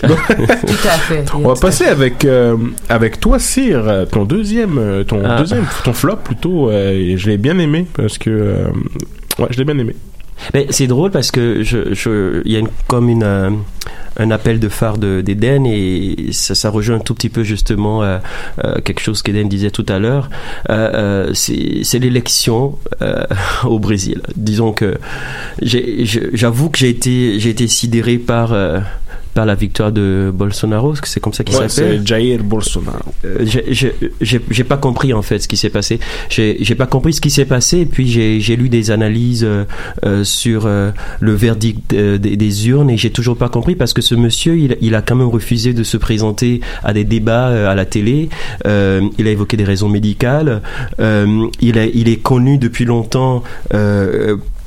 [0.00, 1.24] Tout à fait.
[1.34, 2.56] On va passer avec euh,
[2.88, 5.38] avec toi, Cyr, euh, ton deuxième, euh, ton Ah.
[5.38, 6.70] deuxième, ton flop plutôt.
[6.70, 8.64] euh, je l'ai bien aimé parce que, euh,
[9.38, 9.94] ouais, je l'ai bien aimé.
[10.54, 13.50] Mais c'est drôle parce que je, je, y a une, comme une, euh,
[14.16, 18.02] un appel de phare de- d'Eden et ça, ça rejoint un tout petit peu justement
[18.02, 18.16] euh,
[18.64, 20.30] euh, quelque chose qu'Eden disait tout à l'heure.
[21.34, 22.78] C'est l'élection
[23.64, 24.22] au Brésil.
[24.34, 24.94] Disons que
[25.62, 28.54] j'avoue que j'ai été, j'ai été sidéré par
[29.40, 32.42] par la victoire de Bolsonaro, est-ce que c'est comme ça qu'il Ouais, s'appelle c'est Jair
[32.44, 32.98] Bolsonaro.
[33.24, 33.38] Euh,
[34.20, 35.98] j'ai- pas compris en fait ce qui s'est passé.
[36.28, 39.64] J'ai pas compris ce qui s'est passé et puis j'ai lu des analyses euh,
[40.04, 44.02] euh, sur euh, le verdict des, des urnes et j'ai toujours pas compris parce que
[44.02, 47.74] ce monsieur il, il a quand même refusé de se présenter à des débats à
[47.74, 48.28] la télé.
[48.66, 50.60] Il a évoqué des raisons médicales.
[50.98, 53.42] Il, a, il est connu depuis longtemps.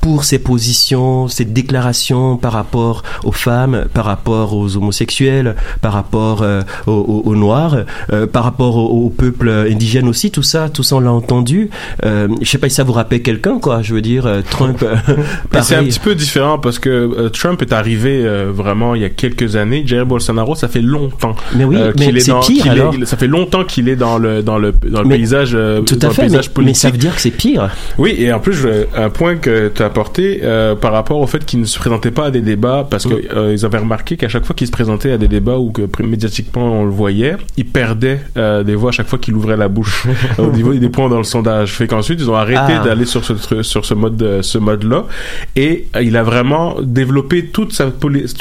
[0.03, 6.41] Pour ses positions, ses déclarations par rapport aux femmes, par rapport aux homosexuels, par rapport
[6.41, 7.77] euh, aux, aux- aux noirs,
[8.11, 11.69] euh, par rapport au, au peuple indigène aussi, tout ça, tout ça on l'a entendu.
[12.05, 13.81] Euh, je sais pas si ça vous rappelle quelqu'un, quoi.
[13.81, 14.83] Je veux dire, euh, Trump.
[15.61, 19.55] c'est un petit peu différent parce que Trump est arrivé vraiment il y a quelques
[19.55, 19.83] années.
[19.87, 21.35] Jair Bolsonaro, ça fait longtemps.
[21.55, 22.93] Mais oui, mais est c'est dans, pire, est- alors.
[23.05, 26.09] ça fait longtemps qu'il est dans le dans le dans le Mais- paysage Tout à
[26.09, 26.75] fait, mais, paysage mais politique.
[26.81, 27.69] ça veut dire que c'est pire.
[27.97, 31.27] Oui, et en plus, je- un point que tu as apporté euh, par rapport au
[31.27, 34.17] fait qu'il ne se présentait pas à des débats, parce que euh, ils avaient remarqué
[34.17, 37.36] qu'à chaque fois qu'il se présentait à des débats ou que médiatiquement on le voyait,
[37.58, 40.08] il perdait euh, des voix à chaque fois qu'il ouvrait la bouche
[40.39, 41.73] au niveau des points dans le sondage.
[41.77, 42.84] Fait qu'ensuite ils ont arrêté Ah.
[42.84, 45.06] d'aller sur ce sur ce mode de- ce mode là,
[45.56, 47.86] et euh, il a vraiment développé toute sa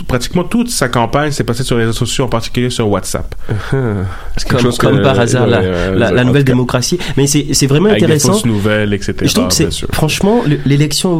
[0.08, 3.34] pratiquement toute sa campagne s'est passée sur les réseaux sociaux, en particulier sur WhatsApp.
[4.48, 6.98] Comme, que- comme par hasard, la, euh, la, la en nouvelle démocratie.
[7.16, 8.32] Mais c'est c'est vraiment avec des intéressant.
[8.32, 9.14] fausses nouvelles, etc.
[9.22, 11.16] Je trouve que c'est franchement l'élection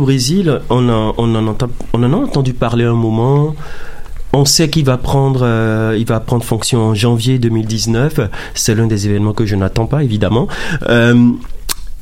[0.70, 3.54] on on en a entendu parler un moment.
[4.34, 8.20] On sait qu'il va prendre, euh, il va prendre fonction en janvier 2019.
[8.54, 10.48] C'est l'un des événements que je n'attends pas, évidemment.
[10.88, 11.32] Euh,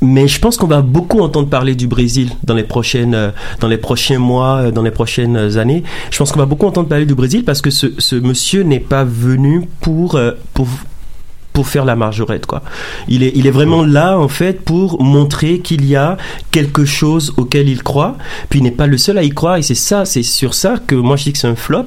[0.00, 3.66] mais je pense qu'on va beaucoup entendre parler du Brésil dans les prochaines, euh, dans
[3.66, 5.82] les prochains mois, dans les prochaines années.
[6.12, 8.80] Je pense qu'on va beaucoup entendre parler du Brésil parce que ce, ce monsieur n'est
[8.80, 10.18] pas venu pour,
[10.54, 10.68] pour
[11.52, 12.62] pour faire la margerette quoi.
[13.08, 16.16] Il est il est vraiment là en fait pour montrer qu'il y a
[16.50, 18.16] quelque chose auquel il croit.
[18.48, 20.76] Puis il n'est pas le seul à y croire et c'est ça c'est sur ça
[20.86, 21.86] que moi je dis que c'est un flop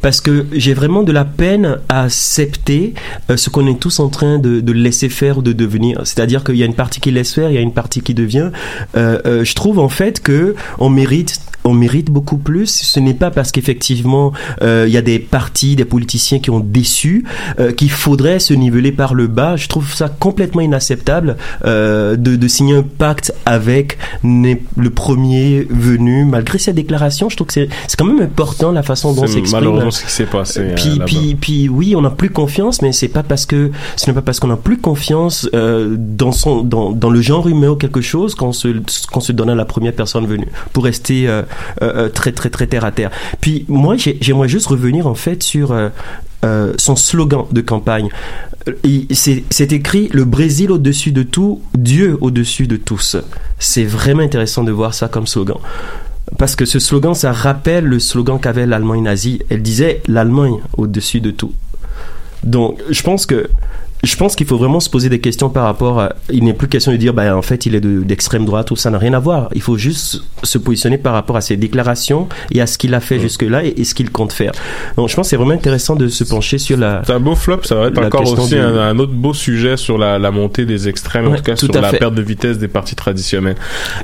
[0.00, 2.94] parce que j'ai vraiment de la peine à accepter
[3.30, 6.00] euh, ce qu'on est tous en train de, laisser faire ou de devenir.
[6.04, 8.14] C'est-à-dire qu'il y a une partie qui laisse faire, il y a une partie qui
[8.14, 8.50] devient.
[8.96, 12.66] Euh, euh, je trouve en fait que on mérite on mérite beaucoup plus.
[12.66, 16.60] Ce n'est pas parce qu'effectivement euh, il y a des partis, des politiciens qui ont
[16.60, 17.24] déçu
[17.58, 19.56] euh, qu'il faudrait se niveler par le bas.
[19.56, 26.24] Je trouve ça complètement inacceptable euh, de, de signer un pacte avec le premier venu.
[26.24, 29.64] Malgré ces déclarations, je trouve que c'est quand même important la façon dont s'exprime.
[29.64, 30.74] malheureusement ce qui s'est passé.
[30.76, 34.14] Puis, puis, puis, oui, on n'a plus confiance, mais c'est pas parce que ce n'est
[34.14, 38.00] pas parce qu'on n'a plus confiance dans son, dans, dans le genre humain ou quelque
[38.00, 38.68] chose qu'on se,
[39.10, 40.48] qu'on se donne à la première personne venue.
[40.72, 41.28] Pour rester,
[41.82, 43.10] euh, euh, très très très terre à terre.
[43.40, 48.08] Puis moi, j'ai- j'aimerais juste revenir en fait sur euh, son slogan de campagne.
[49.12, 53.16] C'est écrit le Brésil au-dessus de tout, Dieu au-dessus de tous.
[53.58, 55.56] C'est vraiment intéressant de voir ça comme slogan.
[56.38, 59.42] Parce que ce slogan, ça rappelle le slogan qu'avait l'Allemagne nazie.
[59.50, 61.52] Elle disait l'Allemagne au-dessus de tout.
[62.42, 63.48] Donc, je pense que
[64.04, 66.12] je pense qu'il faut vraiment se poser des questions par rapport à.
[66.30, 68.76] Il n'est plus question de dire, ben, en fait, il est de- d'extrême droite ou
[68.76, 69.48] ça n'a rien à voir.
[69.54, 73.00] Il faut juste se positionner par rapport à ses déclarations et à ce qu'il a
[73.00, 74.52] fait jusque-là et, et ce qu'il compte faire.
[74.96, 77.02] Donc, je pense que c'est vraiment intéressant de se pencher sur la.
[77.06, 79.98] C'est un beau flop, ça va être encore aussi un, un autre beau sujet sur
[79.98, 81.98] la, la montée des extrêmes, en tout cas tout sur la fait.
[81.98, 83.56] perte de vitesse des partis traditionnels.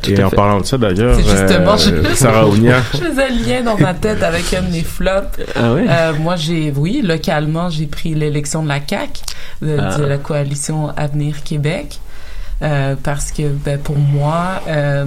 [0.02, 0.36] Tout Et en fait.
[0.36, 4.22] parlant de ça d'ailleurs, euh, je- Sarah Ounia, Je faisais le lien dans ma tête
[4.22, 5.38] avec un de mes flops.
[5.54, 5.84] Ah ouais?
[5.88, 9.20] Euh, moi, j'ai, oui, localement, j'ai pris l'élection de la CAQ,
[9.62, 9.98] de, Ah.
[9.98, 12.00] de la coalition Avenir Québec.
[12.62, 15.04] Euh, parce que ben, pour moi, euh,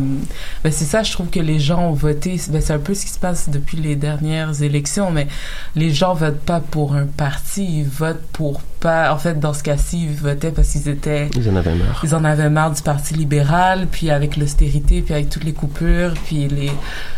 [0.62, 2.40] ben, c'est ça, je trouve que les gens ont voté.
[2.50, 5.28] Ben, c'est un peu ce qui se passe depuis les dernières élections, mais
[5.74, 9.14] les gens votent pas pour un parti, ils votent pour pas.
[9.14, 12.02] En fait, dans ce cas-ci, ils votaient parce qu'ils étaient Ils en avaient marre.
[12.04, 16.14] ils en avaient marre du Parti libéral, puis avec l'austérité, puis avec toutes les coupures,
[16.26, 16.72] puis les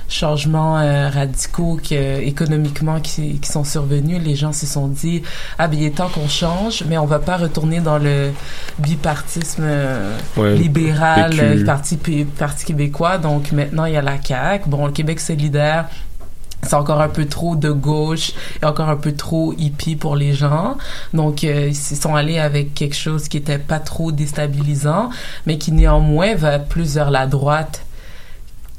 [0.10, 5.22] changements euh, radicaux que, économiquement qui, qui sont survenus, les gens se sont dit
[5.58, 8.32] ah ben il est temps qu'on change, mais on va pas retourner dans le
[8.80, 11.42] bipartisme euh, Ouais, libéral, PQ.
[11.44, 11.98] euh, parti
[12.38, 13.18] parti québécois.
[13.18, 15.86] Donc maintenant il y a la CAQ, bon le Québec solidaire
[16.64, 20.34] c'est encore un peu trop de gauche et encore un peu trop hippie pour les
[20.34, 20.78] gens.
[21.14, 25.10] Donc, euh, ils sont allés avec quelque chose qui était pas trop déstabilisant,
[25.46, 27.87] mais qui néanmoins va plus vers la droite.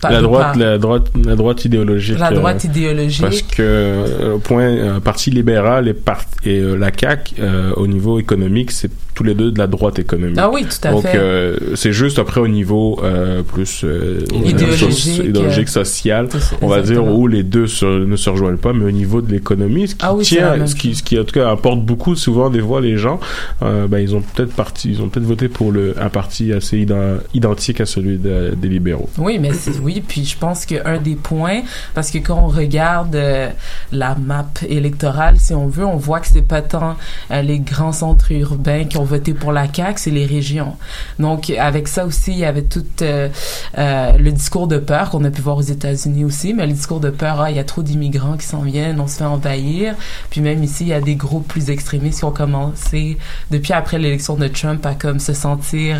[0.02, 2.18] La droite, pas- la droite, la droite idéologique.
[2.18, 3.20] La droite euh, idéologique.
[3.22, 7.72] Parce que euh, au point, euh, parti libéral et, part- et euh, la CAC euh,
[7.76, 10.38] au niveau économique, c'est tous les deux de la droite économique.
[10.40, 11.16] Ah oui, tout à Donc, fait.
[11.18, 16.28] euh, c'est juste après au niveau euh, plus euh, Idéologique, idéologique, social,
[16.62, 19.32] on va dire où les deux se- ne se rejoignent pas, mais au niveau de
[19.32, 22.14] l'économie, ce qui Ah oui, tient, ce qui, ce qui en tout cas apporte beaucoup
[22.14, 23.18] souvent des voix les gens,
[23.62, 26.76] euh, ben ils ont peut-être parti, ils ont peut-être voté pour le un parti assez
[26.78, 29.08] ident- identique à celui de- des libéraux.
[29.18, 29.52] Oui, mais
[29.88, 31.62] oui, puis je pense qu'un des points,
[31.94, 33.48] parce que quand on regarde euh,
[33.90, 36.96] la map électorale, si on veut, on voit que c'est pas tant
[37.30, 40.76] euh, les grands centres urbains qui ont voté pour la CAQ, c'est les régions.
[41.18, 43.30] Donc, avec ça aussi, il y avait tout euh,
[43.72, 47.08] le discours de peur qu'on a pu voir aux États-Unis aussi, mais le discours de
[47.08, 49.94] peur, ah, il y a trop d'immigrants qui s'en viennent, on se fait envahir.
[50.28, 53.16] Puis même ici, il y a des groupes plus extrémistes qui ont commencé,
[53.50, 55.96] depuis après l'élection de Trump, à comme se sentir...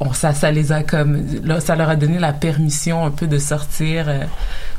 [0.00, 1.24] on, ça, ça les a comme,
[1.60, 4.24] ça leur a donné la permission un peu de sortir, euh,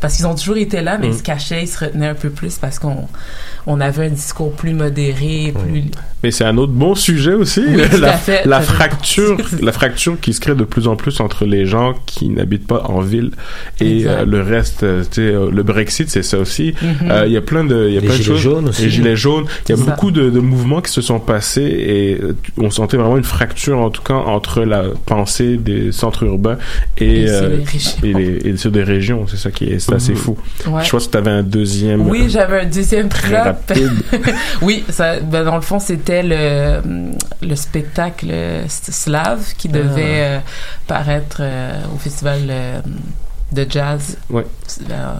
[0.01, 1.11] parce qu'ils ont toujours été là, mais Mm.
[1.11, 3.07] ils se cachaient, ils se retenaient un peu plus parce qu'on,
[3.67, 5.83] on avait un discours plus modéré, plus,
[6.23, 8.45] Mais c'est un autre bon sujet aussi, Oui, tout la, à fait.
[8.45, 12.29] la fracture, la fracture qui se crée de plus en plus entre les gens qui
[12.29, 13.31] n'habitent pas en ville
[13.79, 14.83] et euh, le reste.
[14.83, 16.73] euh, euh, le Brexit, c'est ça aussi.
[16.81, 17.11] Mhm.
[17.11, 18.41] Euh, Il y a plein de, il y a Les plein de gilets choses.
[18.41, 18.81] jaunes aussi.
[18.83, 19.45] Les gilets jaunes.
[19.67, 19.83] Il y a ça.
[19.91, 22.19] beaucoup de, de mouvements qui se sont passés et
[22.57, 26.57] on sentait vraiment une fracture en tout cas entre la pensée des centres urbains
[26.97, 27.57] et Et euh,
[28.03, 29.25] et, les, et ceux des régions.
[29.27, 30.37] C'est ça qui est, c'est assez fou.
[30.67, 30.83] Ouais.
[30.83, 32.07] Je pense que tu avais un deuxième.
[32.07, 33.37] Oui, j'avais un deuxième Très flop.
[33.43, 33.91] rapide.
[34.61, 36.81] oui, ça, ben, dans le fond, c'était le,
[37.41, 38.27] le spectacle
[38.67, 39.77] slave qui Ah.
[39.77, 40.39] devait euh,
[40.87, 42.79] paraître euh, au festival euh,
[43.51, 44.45] de jazz Ouais.
[44.89, 45.13] euh,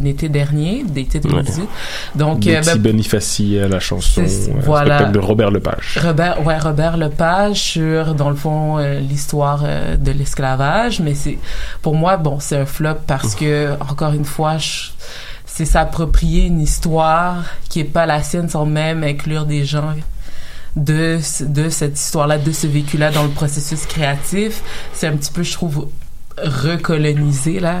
[0.00, 1.68] en été dernier, d'été 2018.
[2.16, 4.96] Donc, Des euh, ben, Bonifaci à la chanson, euh, voilà.
[4.96, 5.98] spectacle de Robert Lepage.
[6.02, 11.00] Robert, ouais, Robert Lepage sur, dans le fond, euh, l'histoire euh, de l'esclavage.
[11.00, 11.38] Mais c'est,
[11.82, 14.90] pour moi, bon, c'est un flop parce que, encore une fois, je-
[15.46, 19.94] c'est s'approprier une histoire qui est pas la sienne sans même inclure des gens
[20.76, 24.62] de, de cette histoire-là, de ce vécu-là dans le processus créatif.
[24.92, 25.88] C'est un petit peu, je trouve,
[26.44, 27.80] recoloniser là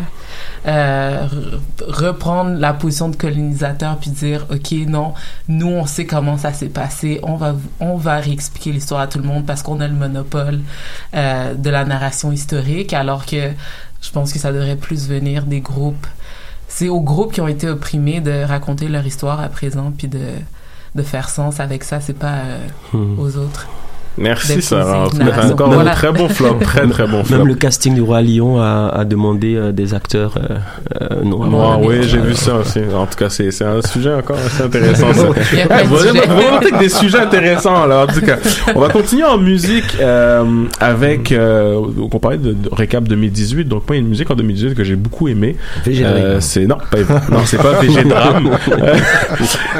[0.66, 5.14] euh, re- reprendre la position de colonisateur puis dire ok non
[5.48, 9.18] nous on sait comment ça s'est passé on va on va réexpliquer l'histoire à tout
[9.18, 10.60] le monde parce qu'on a le monopole
[11.14, 13.50] euh, de la narration historique alors que
[14.00, 16.06] je pense que ça devrait plus venir des groupes
[16.68, 20.20] c'est aux groupes qui ont été opprimés de raconter leur histoire à présent puis de
[20.94, 23.18] de faire sens avec ça c'est pas euh, Hmm.
[23.18, 23.66] aux autres
[24.18, 25.08] Merci Sarah.
[25.50, 25.92] encore Voilà.
[25.92, 27.38] un très bon flop, très très bon flop.
[27.38, 30.56] Même le casting du Roi Lion a, a demandé euh, des acteurs euh,
[31.02, 31.80] euh, noirs.
[31.82, 32.80] Oui, j'ai vu ça aussi.
[32.94, 35.12] En tout cas, c'est c'est un sujet encore assez intéressant.
[35.14, 35.22] Ça.
[35.28, 37.82] De avec des sujets intéressants.
[37.82, 38.36] Alors, en tout cas,
[38.74, 41.32] on va continuer en musique euh, avec.
[41.32, 43.66] Euh, donc on parlait de, de récap 2018.
[43.66, 45.56] Donc moi, il y a une musique en 2018 que j'ai beaucoup aimée.
[45.86, 46.98] Euh, c'est non, pas
[47.30, 47.72] non, c'est pas.
[47.80, 48.96] Euh,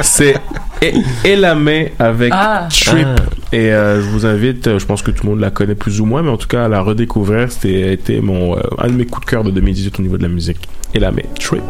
[0.02, 0.34] c'est
[0.82, 0.92] E-
[1.24, 2.68] Elamé avec Ah.
[2.70, 3.06] Trip.
[3.06, 3.22] Ah.
[3.52, 6.00] Et euh, je vous invite, euh, je pense que tout le monde la connaît plus
[6.00, 7.50] ou moins, mais en tout cas à la redécouvrir.
[7.50, 10.22] C'était été mon euh, un de mes coups de cœur de 2018 au niveau de
[10.22, 10.68] la musique.
[10.94, 11.62] Elamé Trip.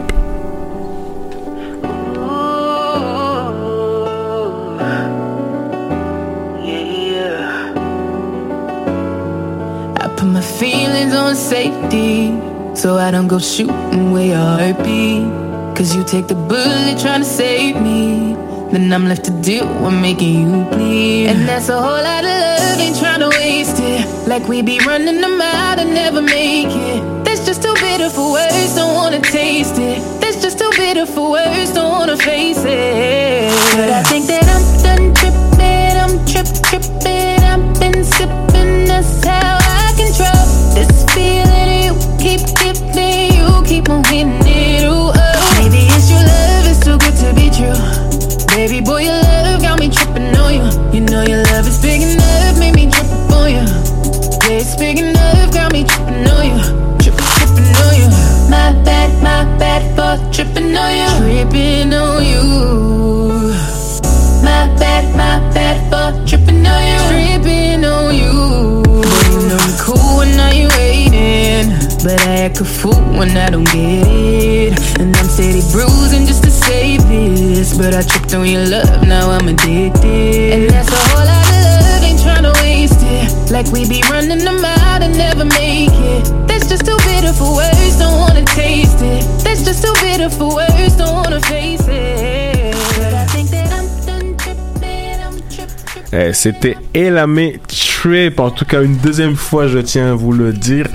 [10.01, 12.33] I put my feelings on safety
[12.75, 15.23] so I don't go shooting where your heart be.
[15.77, 18.37] Cause you take the bullet trying to save me.
[18.71, 21.29] Then I'm left to deal with making you bleed.
[21.29, 24.29] And that's a whole lot of love, ain't trying to waste it.
[24.29, 27.25] Like we be running them out and never make it.
[27.25, 30.03] That's just too bitter for words, don't wanna taste it.
[30.21, 33.08] That's just too bitter for words, don't wanna face it.
[72.09, 74.99] But I act a fool when I don't get it.
[74.99, 75.29] And I'm
[75.71, 77.77] bruising just to save this.
[77.77, 80.71] But I tripped on your love, now I'm a and.
[80.71, 80.89] That's
[89.65, 89.99] just too.
[96.13, 98.41] Eh, C'était Elamé Trip.
[98.41, 100.87] En tout cas, une deuxième fois, je tiens à vous le dire.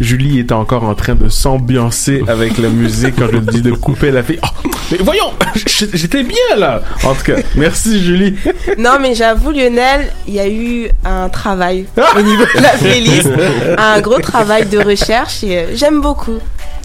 [0.00, 3.72] Julie était encore en train de s'ambiancer avec la musique quand je lui dis de
[3.72, 4.38] couper la fille.
[4.44, 5.32] Oh, mais voyons,
[5.92, 6.82] j'étais bien là.
[7.04, 8.34] En tout cas, merci Julie.
[8.78, 11.86] Non, mais j'avoue, Lionel, il y a eu un travail
[12.16, 13.28] au niveau de la playlist,
[13.76, 16.38] un gros travail de recherche et euh, j'aime beaucoup.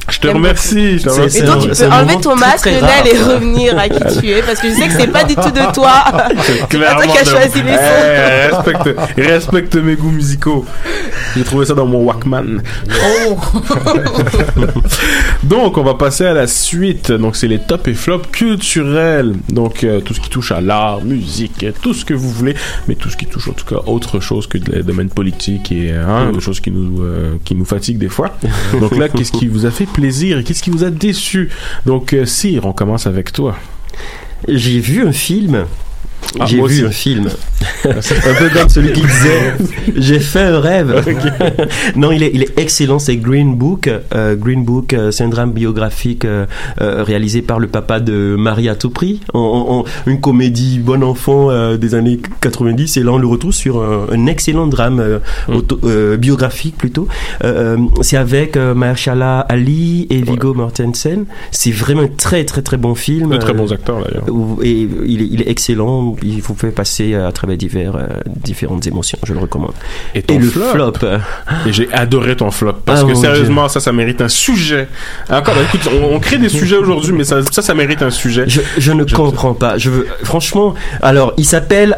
[0.09, 0.99] Je te remercie.
[0.99, 1.39] Je te remercie.
[1.39, 4.59] Et donc, tu peux enlever ton masque, Lionel, et revenir à qui tu es, parce
[4.59, 5.91] que je sais que c'est pas du tout de toi.
[6.69, 8.03] C'est pas toi qui as choisi les sons.
[8.03, 10.65] Eh, respecte, respecte mes goûts musicaux.
[11.35, 12.61] J'ai trouvé ça dans mon Walkman.
[13.27, 13.37] Oh.
[15.43, 17.11] Donc, on va passer à la suite.
[17.11, 19.33] Donc, c'est les top et flop culturels.
[19.49, 22.55] Donc, euh, tout ce qui touche à l'art, musique, tout ce que vous voulez,
[22.87, 25.91] mais tout ce qui touche en tout cas autre chose que le domaine politique et
[25.91, 28.37] hein, des choses qui nous euh, qui nous fatiguent des fois.
[28.79, 31.49] Donc là, qu'est-ce qui vous a fait plaisir et qu'est-ce qui vous a déçu?
[31.85, 33.55] Donc, euh, Cyr, on commence avec toi.
[34.47, 35.65] J'ai vu un film.
[36.39, 36.83] Ah, J'ai vu aussi.
[36.85, 37.29] un film.
[37.85, 39.53] un peu comme celui qui disait
[39.95, 41.03] J'ai fait un rêve.
[41.95, 42.99] non, il est, il est excellent.
[42.99, 43.89] C'est Green Book.
[44.13, 46.45] Euh, Green Book, euh, c'est un drame biographique euh,
[46.79, 49.21] réalisé par le papa de Marie à tout prix.
[49.33, 52.97] Une comédie bon enfant des années 90.
[52.97, 57.07] Et là, on le retrouve sur un, un excellent drame auto- euh, biographique plutôt.
[58.01, 61.25] C'est avec Mahershala Ali et Viggo Mortensen.
[61.51, 63.29] C'est vraiment un très très très bon film.
[63.31, 64.25] De très bons acteurs d'ailleurs.
[64.63, 66.12] Et il est, il est excellent.
[66.21, 69.17] Il vous fait passer à travers divers, euh, différentes émotions.
[69.23, 69.73] Je le recommande.
[70.15, 71.17] Et ton le flop, euh,
[71.65, 74.87] Et j'ai adoré ton flop parce Ah, que sérieusement, ça, ça mérite un sujet.
[75.29, 78.09] Encore, bah, écoute, on, on crée des sujets aujourd'hui, mais ça, ça, ça mérite un
[78.11, 78.45] sujet.
[78.47, 79.77] Je, je ne comprends pas.
[79.77, 81.97] Je veux, franchement, alors, il s'appelle.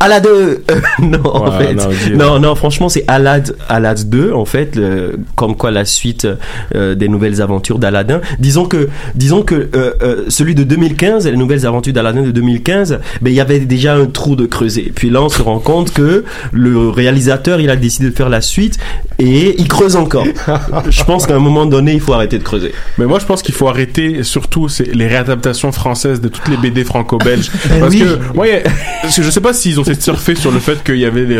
[0.00, 0.64] Alad 2
[1.02, 1.74] Non, en fait.
[2.14, 6.26] non, Non, franchement, c'est Alad, Alad 2, en fait, le- comme quoi la suite
[6.74, 8.20] euh, des nouvelles aventures d'Aladin.
[8.38, 13.00] Disons que, disons que euh, euh, celui de 2015, les nouvelles aventures d'Aladin de 2015,
[13.22, 14.92] ben, il y avait déjà un trou de creuser.
[14.94, 18.40] Puis là, on se rend compte que le réalisateur, il a décidé de faire la
[18.40, 18.78] suite
[19.18, 20.26] et il creuse encore.
[20.90, 22.72] Je pense qu'à un moment donné, il faut arrêter de creuser.
[22.98, 26.56] Mais moi, je pense qu'il faut arrêter surtout c'est les réadaptations françaises de toutes les
[26.56, 27.50] BD franco-belges.
[27.68, 28.00] Ben parce oui.
[28.00, 28.62] que, ouais,
[29.02, 31.38] parce que je sais pas s'ils ont surfé sur le fait qu'il y avait des,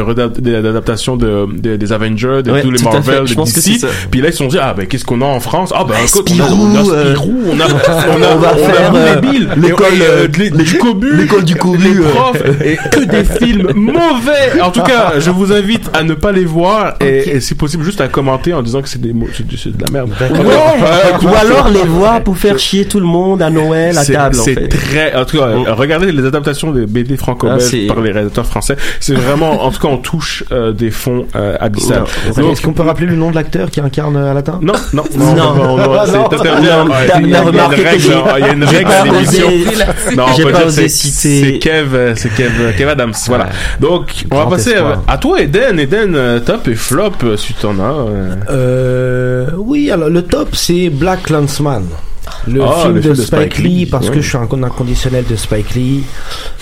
[0.54, 2.82] adaptations de, de- des Avengers, de Ouais, tous les.
[2.82, 3.46] Marvel, de DC.
[3.80, 3.86] c'est.
[4.10, 5.72] Puis là, ils se sont dit, ah, ben, qu'est-ce qu'on a en France?
[5.74, 7.64] Ah, ben, écoute, on a- Spirou, on a, euh, Spirou, on a,
[8.18, 9.20] on a, on va faire, euh,
[9.56, 14.60] l'école, et, euh, du Cobu, l'école du Cobu, les profs, et que des films mauvais.
[14.62, 17.84] En tout cas, je vous invite à ne pas les voir et, et si possible,
[17.84, 20.10] juste à commenter en disant que c'est des c'est c'est de la merde.
[21.22, 24.34] Ou alors les voir pour faire chier tout le monde à Noël à c'est- table.
[24.36, 28.00] C'est très, en tout cas, euh, regardez les adaptations des BD Ah, franco-belges c'est- par
[28.00, 28.76] les réalisateurs français.
[29.00, 31.56] C'est vraiment, en tout cas, on touche euh, des fonds euh.
[32.36, 34.58] Donc- Est-ce qu'on peut rappeler le nom de l'acteur qui incarne euh, Aladdin?
[34.62, 35.34] Non, non, Non.
[35.34, 36.28] non, non, c'est- Non.
[36.28, 38.00] Non, ouais, t'as- il y a- une règle,
[38.38, 39.46] il y a une règle à l'émission.
[40.16, 41.44] Non, on peut dire c'est- citer.
[41.44, 43.48] C'est Kev, euh, c'est Kev, Kev Adams, voilà.
[43.80, 44.74] Donc, on va passer
[45.06, 45.78] à, toi, Eden.
[45.78, 47.82] Eden, top et flop, si t'en as.
[47.92, 48.34] euh.
[48.50, 51.84] Euh, oui, alors le top c'est Black Landsman.
[52.46, 54.14] Le, Ah, film, le de film Spike, Spike Lee, Lee, parce ouais.
[54.16, 56.04] que je suis un inconditionnel de Spike Lee.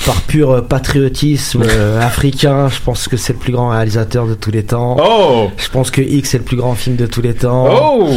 [0.05, 4.35] Par pur euh, patriotisme euh, africain, je pense que c'est le plus grand réalisateur de
[4.35, 4.97] tous les temps.
[4.99, 5.51] Oh!
[5.57, 7.67] Je pense que X est le plus grand film de tous les temps.
[7.71, 8.11] Oh!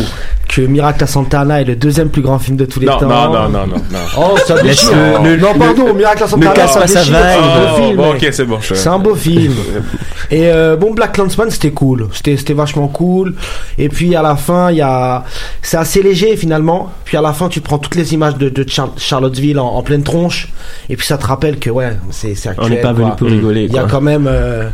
[0.50, 3.08] Que Miracle à Santana est le deuxième plus grand film de tous les Non, temps.
[3.08, 4.00] non, non, non, non, non.
[4.18, 4.90] Oh, ça déchire.
[5.24, 7.38] le- le- non, le- pardon, Miracle à Santana, casse ça déchire, veille.
[7.38, 7.96] c'est un beau Oh, film.
[7.98, 9.54] bon, ok, c'est bon, je- C'est un beau film.
[10.32, 12.08] Et euh, bon, Black Landsman, c'était cool.
[12.14, 13.36] C'était, c'était vachement cool.
[13.78, 15.24] Et puis à la fin, il y a,
[15.62, 16.92] c'est assez léger finalement.
[17.06, 19.82] Puis à la fin, tu prends toutes les images de, de Char- Charlottesville en, en
[19.84, 20.50] pleine tronche.
[20.90, 22.66] Et puis ça te rappelle que ouais, c'est, c'est actuel.
[22.66, 23.06] On n'est pas quoi.
[23.06, 24.70] venu pour rigoler, Il y a quand même, euh,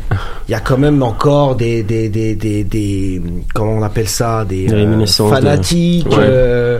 [0.47, 3.21] il y a quand même encore des, des, des, des, des-
[3.53, 4.85] comment on appelle ça, des Des euh,
[5.29, 6.07] de- fanatiques.
[6.09, 6.17] Ouais.
[6.19, 6.79] euh,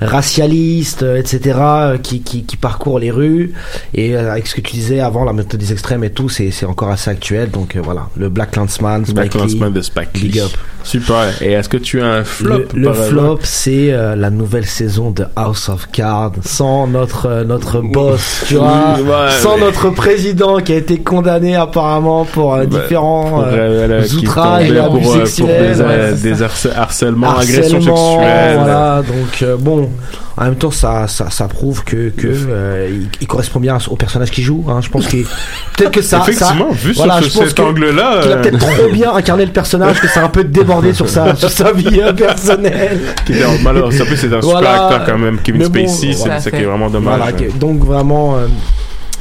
[0.00, 3.52] racialistes, euh, etc., euh, qui, qui, qui parcourent les rues.
[3.94, 6.50] Et euh, avec ce que tu disais avant, la méthode des extrêmes et tout, c'est
[6.50, 7.50] c'est encore assez actuel.
[7.50, 10.28] Donc euh, voilà, le Black Landsman, Black Landsman de Spike Lee.
[10.28, 10.50] Big up.
[10.84, 11.42] Super.
[11.42, 15.24] Et est-ce que tu as un flop Le, flop, c'est euh, la nouvelle saison de
[15.34, 20.72] House of Cards, sans notre euh, notre boss, tu vois, ouais, sans notre président qui
[20.72, 26.12] a été condamné apparemment pour Bah, différents pour, outrages et tombait abus pour, des, ouais,
[26.22, 28.58] des harcèlements, agressions sexuelles.
[28.58, 29.90] Voilà, donc euh, bon,
[30.36, 33.96] en même temps, ça, ça, ça prouve que, que euh, il, il correspond bien au
[33.96, 34.64] personnage qu'il joue.
[34.68, 34.80] Hein.
[34.82, 35.16] Je pense que
[35.76, 38.42] peut-être que ça, Effectivement, ça, vu voilà, sur je pense cet angle-là, qu'il a euh,
[38.42, 41.50] peut-être trop bien incarné le personnage, que ça a un peu débordé sur sa, sur
[41.50, 43.00] sa vie euh, personnelle.
[43.26, 44.84] Qui était en- malheur, ça peut, c'est un super Voilà.
[44.86, 45.38] acteur quand même.
[45.42, 47.18] Kevin bon, Spacey, c'est ça qui est vraiment dommage.
[47.20, 48.36] Voilà, donc vraiment.
[48.36, 48.46] euh,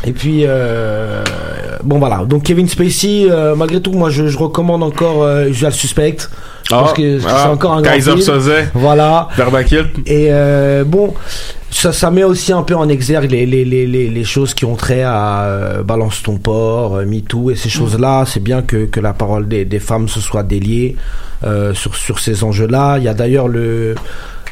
[0.05, 1.23] et puis euh,
[1.83, 2.25] bon voilà.
[2.25, 6.17] Donc Kevin Spacey, euh, malgré tout, moi je, je recommande encore euh, Usual Suspect.
[6.69, 8.21] Je Ah, pense que ah, c'est encore un grand Kaiser.
[8.21, 8.51] Soze.
[8.73, 9.27] Voilà.
[10.05, 11.13] Et euh, bon,
[11.69, 14.63] ça, ça met aussi un peu en exergue les, les, les, les, les choses qui
[14.65, 18.23] ont trait à euh, Balance ton port, euh, MeToo et ces choses-là.
[18.25, 20.95] C'est bien que, que la parole des, des femmes se soit déliée
[21.43, 22.97] euh, sur, sur ces enjeux-là.
[22.97, 23.95] Il y a d'ailleurs le...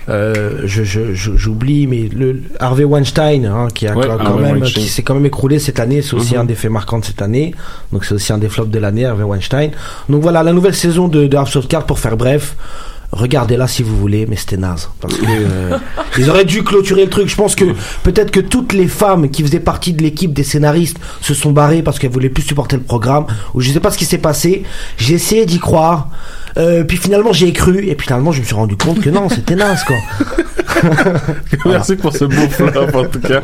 [0.10, 4.58] Euh, je, je, je- j'oublie, mais le Harvey Weinstein, hein, qui a Ouais, quand même,
[4.60, 4.84] Weinstein.
[4.84, 6.42] qui s'est quand même écroulé cette année, c'est aussi Mhm.
[6.42, 7.54] un des faits marquants de cette année.
[7.94, 9.72] Donc c'est aussi un des flops de l'année, Harvey Weinstein.
[10.10, 12.56] Donc voilà, la nouvelle saison de, de House of Cards, pour faire bref,
[13.12, 14.90] regardez-la si vous voulez, mais c'était naze.
[15.02, 15.78] Parce que euh,
[16.18, 17.28] ils auraient dû clôturer le truc.
[17.30, 17.66] Je pense que
[18.04, 21.84] peut-être que toutes les femmes qui faisaient partie de l'équipe des scénaristes se sont barrées
[21.84, 23.26] parce qu'elles voulaient plus supporter le programme.
[23.54, 24.64] Ou je sais pas ce qui s'est passé.
[24.98, 26.10] J'ai essayé d'y croire.
[26.58, 29.10] Euh, puis finalement j'y ai cru et puis finalement je me suis rendu compte que
[29.10, 29.96] non c'était naze quoi.
[31.66, 33.42] Merci pour ce beau flop en tout cas.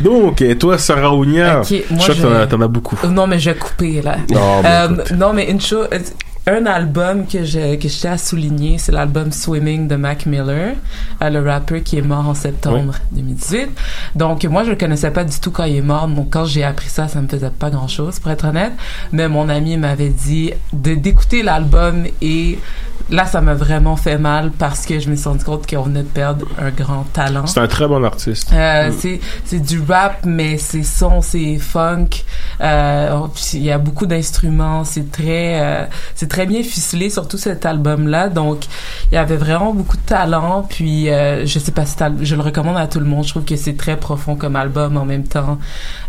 [0.00, 1.72] Donc, et toi, Sarah Ounia, Ok, je
[2.02, 2.96] sais que t'en as- beaucoup.
[3.08, 4.16] Non, mais je vais couper, là.
[4.30, 5.86] Non, mais Euh, non, mais une chose,
[6.46, 10.74] un album que je, que je tiens à souligner, c'est l'album Swimming de Mac Miller,
[11.22, 13.68] euh, le rappeur qui est mort en septembre 2018.
[14.16, 16.08] Donc, moi, je le connaissais pas du tout quand il est mort.
[16.08, 18.72] Donc, quand j'ai appris ça, ça me faisait pas grand chose, pour être honnête.
[19.12, 22.58] Mais mon ami m'avait dit de, d'écouter l'album et
[23.10, 26.02] là, ça m'a vraiment fait mal parce que je me suis rendu compte qu'on venait
[26.02, 27.46] de perdre un grand talent.
[27.46, 28.50] C'est un très bon artiste.
[28.52, 32.08] Euh, c'est c'est du rap mais c'est son c'est funk
[32.60, 35.84] euh, il y a beaucoup d'instruments c'est très euh,
[36.14, 38.66] c'est très bien ficelé surtout cet album là donc
[39.10, 40.66] il y avait vraiment beaucoup de talent.
[40.68, 43.24] Puis euh, je sais pas si je le recommande à tout le monde.
[43.24, 44.96] Je trouve que c'est très profond comme album.
[44.96, 45.58] En même temps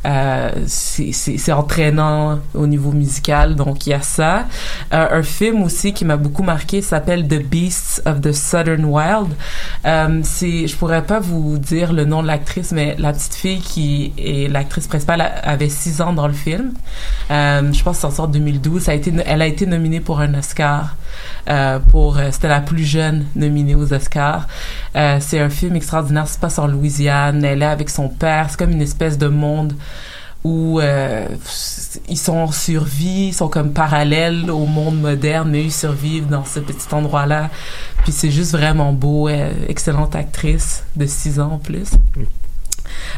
[0.05, 3.55] euh, c'est entraînant au niveau musical.
[3.55, 4.45] Donc il y a ça.
[4.93, 9.27] Euh, un film aussi qui m'a beaucoup marqué s'appelle The Beasts of the Southern Wild.
[9.85, 13.59] Euh, c'est je pourrais pas vous dire le nom de l'actrice mais la petite fille
[13.59, 16.73] qui est l'actrice principale avait 6 ans dans le film.
[17.31, 19.99] Euh, je pense que c'est en sort 2012 ça a été elle a été nominée
[19.99, 20.95] pour un Oscar
[21.49, 24.47] euh, pour euh, c'était la plus jeune nominée aux Oscars
[24.95, 28.47] Euh, c'est un film extraordinaire ça se passe en Louisiane elle est avec son père
[28.49, 29.73] c'est comme une espèce de monde
[30.43, 31.27] où euh,
[32.09, 36.43] ils sont en survie, ils sont comme parallèles au monde moderne, mais ils survivent dans
[36.43, 37.49] ce petit endroit-là.
[38.03, 41.91] Puis c'est juste vraiment beau, excellente actrice de 6 ans en plus.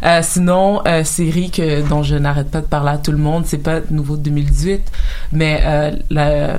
[0.03, 3.43] Euh, sinon, euh, série que dont je n'arrête pas de parler à tout le monde,
[3.45, 4.82] c'est pas nouveau de 2018,
[5.32, 6.57] mais euh, la,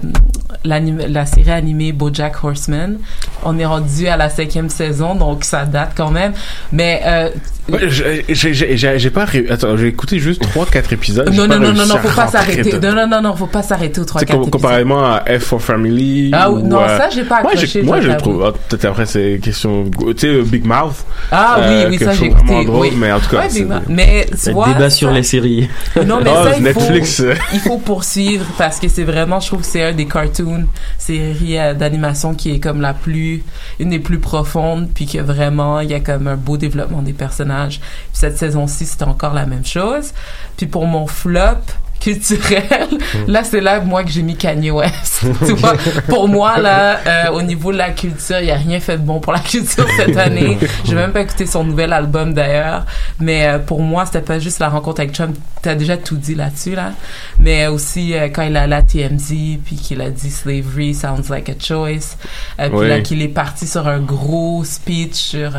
[0.64, 2.98] la série animée BoJack Horseman.
[3.44, 6.32] On est rendu à la cinquième saison, donc ça date quand même.
[6.72, 7.28] Mais euh,
[7.68, 11.28] Ouais, j'ai- pas ré- Attends, j'ai écouté juste 3-4 épisodes.
[11.32, 12.78] j'ai non, non, non, non, non, faut pas s'arrêter.
[12.78, 14.52] Non, non, non, non, faut pas s'arrêter aux trois quatre com- épisodes.
[14.52, 16.30] comparément à F for Family.
[16.32, 18.44] Ah, ou, non, euh, ça, j'ai pas accroché, Moi, je trouve.
[18.46, 19.84] ah, Peut-être après, c'est question.
[20.16, 21.04] Tu sais, Big Mouth.
[21.32, 22.64] Ah oui, euh, oui, ça j'ai écouté.
[22.64, 22.92] drôle, oui.
[22.96, 23.46] mais en tout cas.
[23.48, 25.68] Ouais, mais tu vois, débat ça- sur les séries.
[26.06, 27.22] Non, mais Ah, ça, il Netflix.
[27.22, 30.66] faut, il faut poursuivre parce que c'est vraiment, je trouve que c'est un des cartoons,
[30.98, 33.42] séries euh, d'animation qui est comme la plus,
[33.80, 37.12] une des plus profondes, puis que vraiment, il y a comme un beau développement des
[37.12, 37.78] personnages.
[37.80, 40.12] Puis cette saison-ci, c'était encore la même chose.
[40.56, 41.58] Puis pour mon flop,
[42.00, 42.88] culturel,
[43.26, 45.24] là c'est là moi que j'ai mis Kanye West.
[45.46, 45.74] tu vois,
[46.08, 49.02] pour moi là, euh, au niveau de la culture, il y a rien fait de
[49.02, 50.58] bon pour la culture cette année.
[50.84, 52.84] J'ai même pas écouté son nouvel album d'ailleurs,
[53.20, 55.36] mais euh, pour moi c'était pas juste la rencontre avec Trump.
[55.62, 56.92] T'as déjà tout dit là-dessus là,
[57.38, 61.48] mais aussi euh, quand il a la TMZ puis qu'il a dit slavery sounds like
[61.48, 62.16] a choice,
[62.58, 62.88] puis Oui.
[62.88, 65.52] là qu'il est parti sur un gros speech sur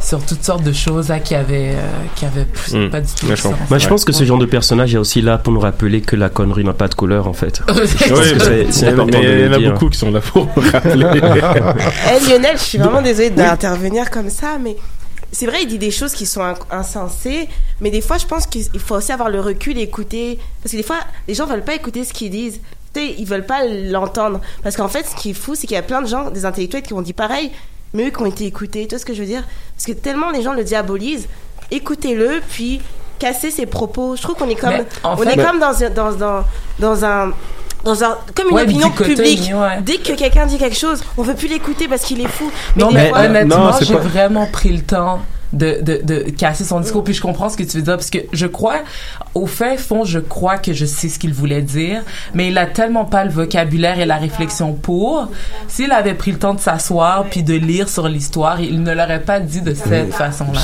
[0.00, 2.88] sur toutes sortes de choses là qui avaient euh, qui avaient Mm.
[2.90, 3.54] pas du tout de sens.
[3.68, 6.16] Moi, je pense que ce genre de personnage est aussi là pour nous rappeler que
[6.16, 7.60] la connerie n'a pas de couleur, en fait.
[8.70, 9.72] C'est- important il y en a dire.
[9.72, 11.04] beaucoup qui sont là pour rappeler.
[11.20, 14.76] Eh, Lionel, je suis vraiment désolée d'intervenir comme ça, mais
[15.32, 17.48] c'est vrai, il dit des choses qui sont insensées,
[17.80, 20.38] mais des fois, je pense qu'il faut aussi avoir le recul et écouter.
[20.62, 20.98] Parce que des fois,
[21.28, 22.60] les gens veulent pas écouter ce qu'ils disent.
[22.92, 24.40] Tu sais, ils veulent pas l'entendre.
[24.64, 26.44] Parce qu'en fait, ce qui est fou, c'est qu'il y a plein de gens, des
[26.44, 27.52] intellectuels qui ont dit pareil,
[27.94, 28.86] mais eux qui ont été écoutés.
[28.86, 29.44] Tu vois ce que je veux dire?
[29.76, 31.28] Parce que tellement les gens le diabolisent,
[31.70, 32.80] écoutez-le, puis
[33.18, 34.16] cassez ses propos.
[34.16, 34.72] Je trouve qu'on est comme,
[35.04, 36.44] on fait- est comme dans, un- dans, dans,
[36.78, 37.32] dans un
[37.82, 39.52] dans un comme une Ouais, opinion dichotomie, publique.
[39.54, 39.80] ouais.
[39.80, 42.50] Dès que quelqu'un dit quelque chose, on veut plus l'écouter parce qu'il est fou.
[42.76, 45.20] Mais non, des mais fois- honnêtement, j'ai vraiment pris le temps
[45.54, 47.02] de, de, de casser son discours.
[47.04, 48.80] Puis je comprends ce que tu veux dire parce que je crois,
[49.34, 52.02] au fin fond, je crois que je sais ce qu'il voulait dire,
[52.34, 55.28] mais il a tellement pas le vocabulaire et la réflexion pour.
[55.68, 59.22] S'il avait pris le temps de s'asseoir puis de lire sur l'histoire, il ne l'aurait
[59.22, 60.58] pas dit de cette façon-là.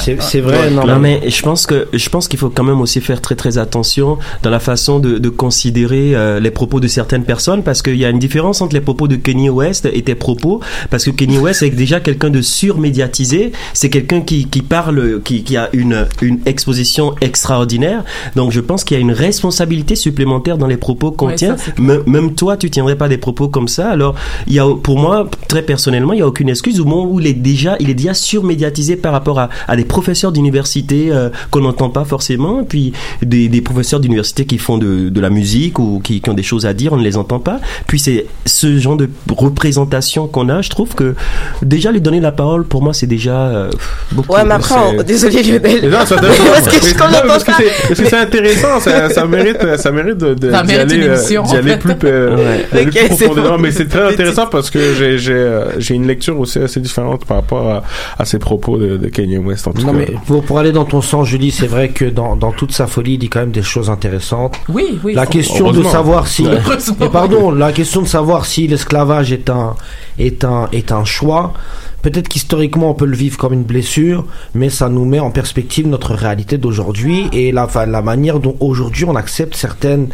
[0.70, 3.58] non, mais je pense que je pense qu'il faut quand même aussi faire très très
[3.58, 7.96] attention dans la façon de, de considérer euh, les propos de certaines personnes parce qu'il
[7.96, 10.60] y a une différence entre les propos de Kanye West et tes propos
[10.90, 15.44] parce que Kanye West est déjà quelqu'un de surmédiatisé, c'est quelqu'un qui, qui parle qui,
[15.44, 18.04] qui a une une exposition extraordinaire.
[18.34, 21.58] Donc je pense qu'il y a une responsabilité supplémentaire dans les propos qu'on Ouais, tient.
[21.58, 23.90] ça, même toi, tu tiendrais pas des propos comme ça.
[23.90, 24.14] Alors,
[24.46, 27.20] il y a, pour moi, très personnellement, il y a aucune excuse au moment où
[27.20, 31.28] il est déjà, il est déjà surmédiatisé par rapport à, à des professeurs d'université euh,
[31.50, 35.28] qu'on n'entend pas forcément, et puis des, des professeurs d'université qui font de, de la
[35.28, 37.60] musique ou qui, qui ont des choses à dire, on ne les entend pas.
[37.86, 40.62] Puis c'est ce genre de représentation qu'on a.
[40.62, 41.14] Je trouve que
[41.62, 43.70] déjà lui donner la parole, pour moi, c'est déjà euh,
[44.12, 44.32] beaucoup.
[44.34, 45.80] Ouais, mais après, on- désolé Lionel.
[45.82, 47.44] Mais non, ça doit- parce que je mais- comprends non, c'est-
[47.88, 51.02] parce que c'est intéressant, ça, ça mérite, ça mérite de, de- Ça d'y mérite aller,
[51.08, 51.78] euh, émission, d'y aller fait.
[51.78, 52.66] plus, euh, Ouais.
[52.72, 53.58] aller plus Ok, c'est profondément.
[53.58, 57.24] Mais c'est très intéressant parce que j'ai, j'ai, euh, j'ai une lecture aussi assez différente
[57.24, 57.82] par rapport à,
[58.18, 59.98] à ces propos de, de Kanye West, en tout Non cas.
[59.98, 62.86] mais pour, pour aller dans ton sens, Julie, c'est vrai que dans, dans toute sa
[62.86, 64.56] folie, il dit quand même des choses intéressantes.
[64.68, 65.14] Oui, oui.
[65.14, 66.46] La c'est- question de savoir si,
[67.12, 69.74] pardon, la question de savoir si l'esclavage est un
[70.18, 71.52] est un est un choix.
[72.02, 74.24] Peut-être qu'historiquement on peut le vivre comme une blessure,
[74.54, 77.66] mais ça nous met en perspective notre réalité d'aujourd'hui et la
[78.02, 80.08] manière dont aujourd'hui on accepte certaines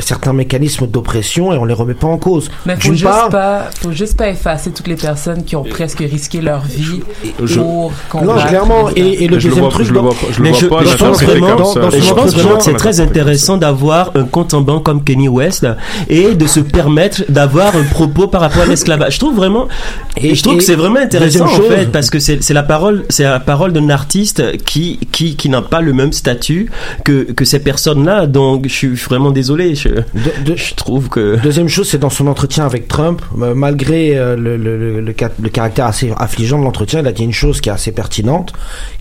[0.00, 2.50] certains mécanismes d'oppression et on les remet pas en cause.
[2.66, 6.00] Mais faut juste part, pas, faut juste pas effacer toutes les personnes qui ont presque
[6.00, 7.00] risqué leur vie
[7.42, 10.26] Je- pour non, clairement, et, et le deuxième vois- truc, je le dans- vois pas-
[10.32, 11.80] je le Mais vois je, pense vraiment, comme dans- ça.
[11.80, 14.60] dans et son je pense entretien, vraiment que c'est très intéressant d'avoir un compte en
[14.60, 15.66] banque comme Kenny West
[16.10, 19.14] et de se permettre d'avoir un propos par rapport à l'esclavage.
[19.14, 19.68] Je trouve vraiment,
[20.16, 22.18] et, Et- je trouve et que c'est vraiment intéressant deuxième en chose- fait parce que
[22.18, 26.12] c'est la parole, c'est la parole d'un artiste qui qui qui n'a pas le même
[26.12, 26.70] statut
[27.04, 28.26] que que ces personnes-là.
[28.26, 29.74] Donc je suis vraiment désolé.
[29.74, 30.02] Je, de-
[30.44, 34.36] de- je trouve que Deuxième chose, c'est dans son entretien avec Trump, euh, malgré euh,
[34.36, 37.32] le, le, le, le ca- le caractère assez affligeant de l'entretien, il a dit une
[37.32, 38.52] chose qui est assez pertinente,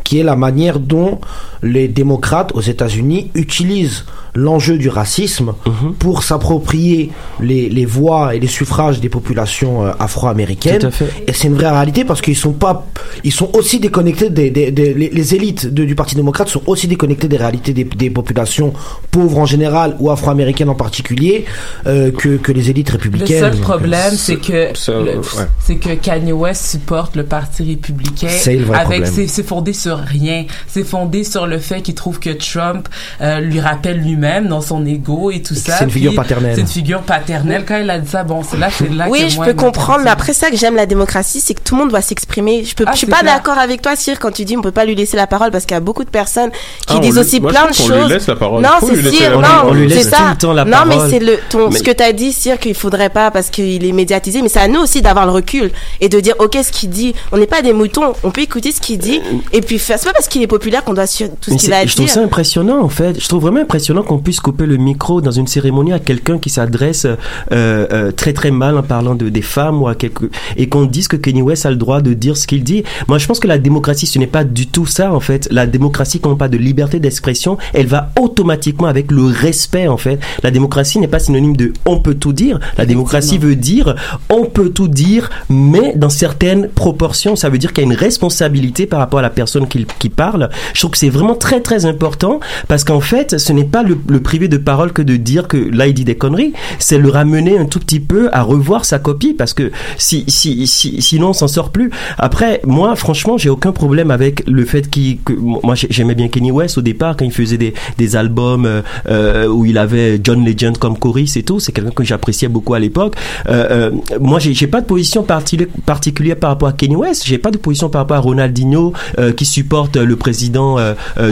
[0.03, 1.19] qui est la manière dont
[1.63, 4.05] les démocrates aux États-Unis utilisent
[4.35, 5.93] l'enjeu du racisme Mhm.
[5.97, 7.11] pour s'approprier
[7.41, 10.91] les, les voix et les suffrages des populations euh, afro-américaines.
[11.27, 12.85] Et c'est une vraie réalité parce qu'ils sont pas,
[13.23, 16.61] ils sont aussi déconnectés des, des, des- les, les élites de- du Parti démocrate sont
[16.65, 18.73] aussi déconnectées des réalités des, des populations
[19.11, 21.45] pauvres en général ou afro-américaines en particulier
[21.85, 23.39] euh, que, que les élites Le républicaines.
[23.39, 24.51] seul Donc, problème, c'est que
[24.91, 25.45] le- ouais.
[25.59, 28.27] c'est que Kanye West supporte le parti républicain.
[28.29, 29.27] C'est le vrai avec problème.
[29.27, 30.45] c'est fondé sur rien.
[30.67, 32.87] C'est fondé sur le fait qu'il trouve que Trump
[33.21, 35.77] euh, lui rappelle lui-même dans son ego et tout Et ça.
[35.77, 36.53] c'est une figure paternelle.
[36.55, 37.63] C'est une figure paternelle.
[37.67, 39.53] Quand il a dit ça, bon, c'est là, c'est là Oui, que je moi, peux
[39.53, 42.63] comprendre, mais après ça que j'aime la démocratie, c'est que tout le monde doit s'exprimer.
[42.63, 44.71] Je peux, Ah, je suis pas d'accord avec toi, Cyr, quand tu dis on peut
[44.71, 46.57] pas lui laisser la parole parce qu'il y a beaucoup de personnes qui
[46.89, 48.11] Ah, on disent lui- aussi moi, plein de trouve qu'on lui choses.
[48.11, 48.61] laisse la parole.
[48.63, 49.69] Non, c'est Cyr, la non.
[49.69, 50.17] On c'est laisse ça.
[50.17, 52.59] tout le temps la non, mais c'est le ton, Mais- ce que t'as dit, Cyr,
[52.59, 55.71] qu'il faudrait pas parce qu'il est médiatisé, mais c'est à nous aussi d'avoir le recul
[56.01, 57.13] et de dire ok ce qu'il dit.
[57.31, 59.21] On n'est pas des moutons, on peut écouter ce qu'il dit
[59.53, 59.97] et puis faire.
[59.99, 61.85] C'est pas parce qu'il est populaire qu'on doit suivre tout Mais ce qu'il a à
[61.85, 63.19] je trouve ça impressionnant en fait.
[63.19, 66.49] Je trouve vraiment impressionnant qu'on puisse couper le micro dans une cérémonie à quelqu'un qui
[66.49, 67.15] s'adresse euh,
[67.51, 71.07] euh, très très mal en parlant de des femmes ou à quelque et qu'on dise
[71.07, 72.83] que Kanye West a le droit droit de dire ce qu'il dit.
[73.07, 75.47] Moi, je pense que la démocratie, ce n'est pas du tout ça, en fait.
[75.51, 79.97] La démocratie, quand on parle de liberté d'expression, elle va automatiquement avec le respect, en
[79.97, 80.19] fait.
[80.43, 82.59] La démocratie n'est pas synonyme de on peut tout dire.
[82.77, 83.95] La démocratie veut dire
[84.29, 87.35] on peut tout dire, mais dans certaines proportions.
[87.37, 90.09] Ça veut dire qu'il y a une responsabilité par rapport à la personne qui, qui
[90.09, 90.49] parle.
[90.73, 93.97] Je trouve que c'est vraiment très, très important parce qu'en fait, ce n'est pas le,
[94.09, 96.53] le privé de parole que de dire que là, il dit des conneries.
[96.79, 100.67] C'est le ramener un tout petit peu à revoir sa copie parce que si, si,
[100.67, 101.69] si, sinon, on s'en sort
[102.17, 106.27] Après, moi, franchement, j'ai aucun problème avec le fait qu'il, que moi, j'ai- j'aimais bien
[106.27, 110.19] Kenny West au départ quand il faisait des, des albums euh, euh, où il avait
[110.23, 111.59] John Legend comme choriste et tout.
[111.59, 113.15] C'est quelqu'un que j'appréciais beaucoup à l'époque.
[113.49, 117.23] Euh, moi, j'ai pas de position parti- particulière par rapport à Kenny West.
[117.25, 118.93] J'ai pas de position par rapport à Ronaldinho
[119.35, 120.77] qui supporte le président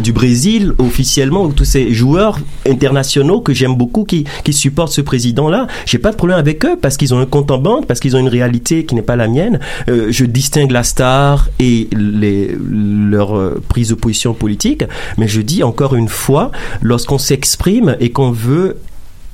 [0.03, 2.39] du Brésil officiellement ou tous ces joueurs
[2.69, 5.67] internationaux que j'aime beaucoup qui qui supportent ce président-là.
[5.85, 8.15] J'ai pas de problème avec eux parce qu'ils ont un compte en banque, parce qu'ils
[8.15, 9.59] ont une réalité qui n'est pas la mienne.
[9.87, 14.83] Je distingue la star et les leur euh, prise de position politique,
[15.17, 18.77] mais je dis encore une fois, lorsqu'on s'exprime et qu'on veut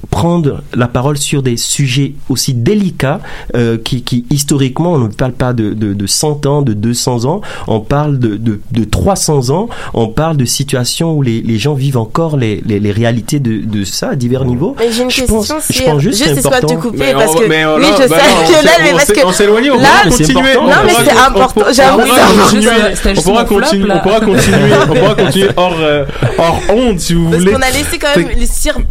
[0.10, 3.20] prendre la parole sur des sujets aussi délicats
[3.56, 7.26] euh, qui, qui historiquement on ne parle pas de, de, de 100 ans, de 200
[7.26, 11.58] ans, on parle de, de, de 300 ans, on parle de situations où les, les
[11.60, 14.76] gens vivent encore les, les, les réalités de, de ça à divers niveaux.
[14.80, 16.74] Mais j'ai une je question, pense, c'est je pense juste, juste que excuse-moi de te
[16.74, 18.92] couper parce que mais on- oui là, je bah sais non, on Lionel s'est- mais
[18.94, 20.54] parce que on s'est éloigné, on là pourra continuer.
[20.56, 23.96] non On mais c'est important j'avoue on pourra ça continuer- C'était on pourra continuer, là.
[23.98, 24.58] on pourra continuer,
[24.90, 26.06] on pourra continuer hors euh,
[26.38, 27.52] hors onde si vous parce voulez.
[27.54, 28.30] qu'on a laissé quand même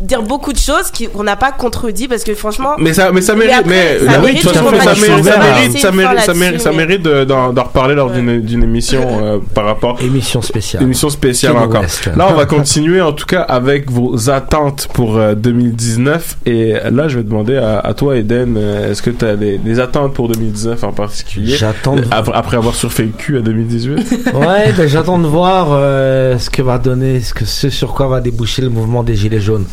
[0.00, 3.20] dire beaucoup de choses qui- qu'on n'a pas contredit parce que franchement Mais ça, mais
[3.20, 7.94] ça mérite, après, mais ça mérite ça mérite, ça mérite, ça mérite, ça d'en reparler
[7.94, 9.98] lors d'une d'une émission euh, par rapport.
[10.00, 10.82] Émission spéciale.
[10.82, 11.84] Émission spéciale encore.
[12.16, 16.38] Là, on va continuer en tout cas avec vos attentes pour euh, 2019.
[16.46, 20.14] Et là, je vais demander à, toi, Eden, euh, est-ce que tu as des, attentes
[20.14, 21.56] pour 2019 en particulier?
[21.56, 26.38] J'attends Euh, Après, avoir surfait le cul à 2018 Ouais, ben, j'attends de voir euh,
[26.38, 29.40] ce que va donner, ce, que, ce sur quoi va déboucher le mouvement des Gilets
[29.40, 29.66] jaunes.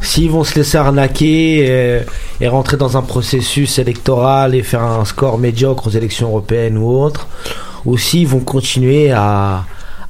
[0.00, 2.00] S'ils vont se laisser arnaquer euh,
[2.40, 6.88] et rentrer dans un processus électoral et faire un score médiocre aux élections européennes ou
[6.88, 7.26] autres,
[7.84, 9.64] ou s'ils vont continuer à,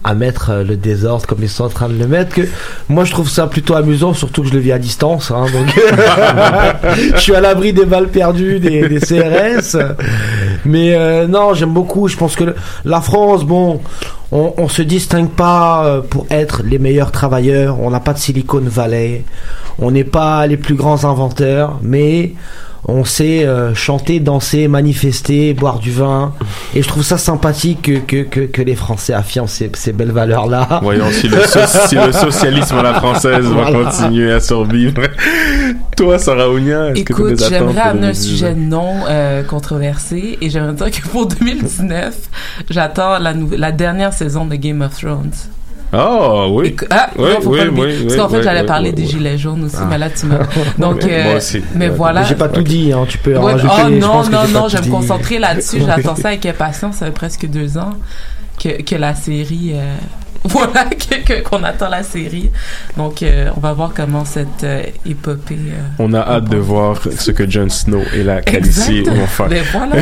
[0.05, 2.43] à mettre euh, le désordre comme ils sont en train de le mettre, que
[2.89, 5.30] moi je trouve ça plutôt amusant, surtout que je le vis à distance.
[5.30, 5.47] Hein,
[7.14, 9.76] je suis à l'abri des balles perdues, des, CRS.
[10.64, 12.09] Mais euh, non, j'aime beaucoup.
[12.09, 13.80] Je pense que la France, bon,
[14.33, 17.81] on, on se distingue pas euh, pour être les meilleurs travailleurs.
[17.81, 19.24] On n'a pas de Silicon Valley.
[19.79, 22.35] On n'est pas les plus grands inventeurs, mais
[22.91, 26.32] on sait euh, chanter, danser, manifester, boire du vin.
[26.74, 30.11] Et je trouve ça sympathique que, que, que, que les Français affirment ces, ces belles
[30.12, 30.80] valeurs-là.
[30.82, 35.03] Voyons si le, so- si le socialisme à la française va continuer à survivre.
[35.97, 38.16] Toi, Sarah Ounia, est-ce que tu as Écoute, j'aimerais amener un 2019?
[38.16, 42.14] sujet non euh, controversé et j'aimerais dire que pour 2019,
[42.70, 45.32] j'attends la, la dernière saison de Game of Thrones.
[45.93, 46.76] Ah oui.
[46.91, 48.95] Ah, Oui, non, faut oui, pas oui, Parce oui, qu'en fait, j'allais oui, parler oui,
[48.97, 49.86] des gilets jaunes aussi, Ah.
[49.89, 50.39] mais là, tu m'as.
[50.78, 51.62] Donc, Moi euh, aussi.
[51.74, 52.22] mais voilà.
[52.24, 53.07] J'ai pas tout dit, hein.
[53.09, 53.72] tu peux en Ouais, rajouter.
[53.74, 55.80] oh je non, pense non, non, je vais me concentrer là-dessus.
[55.84, 56.97] J'attends ça avec impatience.
[56.97, 57.91] Ça fait presque deux ans
[58.62, 59.72] que, que la série.
[59.74, 59.95] euh,
[60.45, 60.84] voilà,
[61.51, 62.49] qu'on attend la série.
[62.97, 65.57] Donc, euh, on va voir comment cette euh, épopée.
[65.57, 69.09] euh, On a hâte de voir ce que Jon Snow et la Exact.
[69.09, 69.49] vont faire.
[69.72, 69.97] Voilà.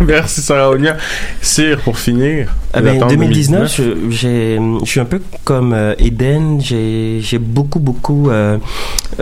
[0.00, 0.96] Merci Sarah Ounia.
[1.42, 2.54] Sire, pour finir.
[2.72, 6.60] Ah ben, attentes 2019, je, j'ai, je suis un peu comme euh, Eden.
[6.60, 8.58] J'ai, j'ai beaucoup, beaucoup, euh,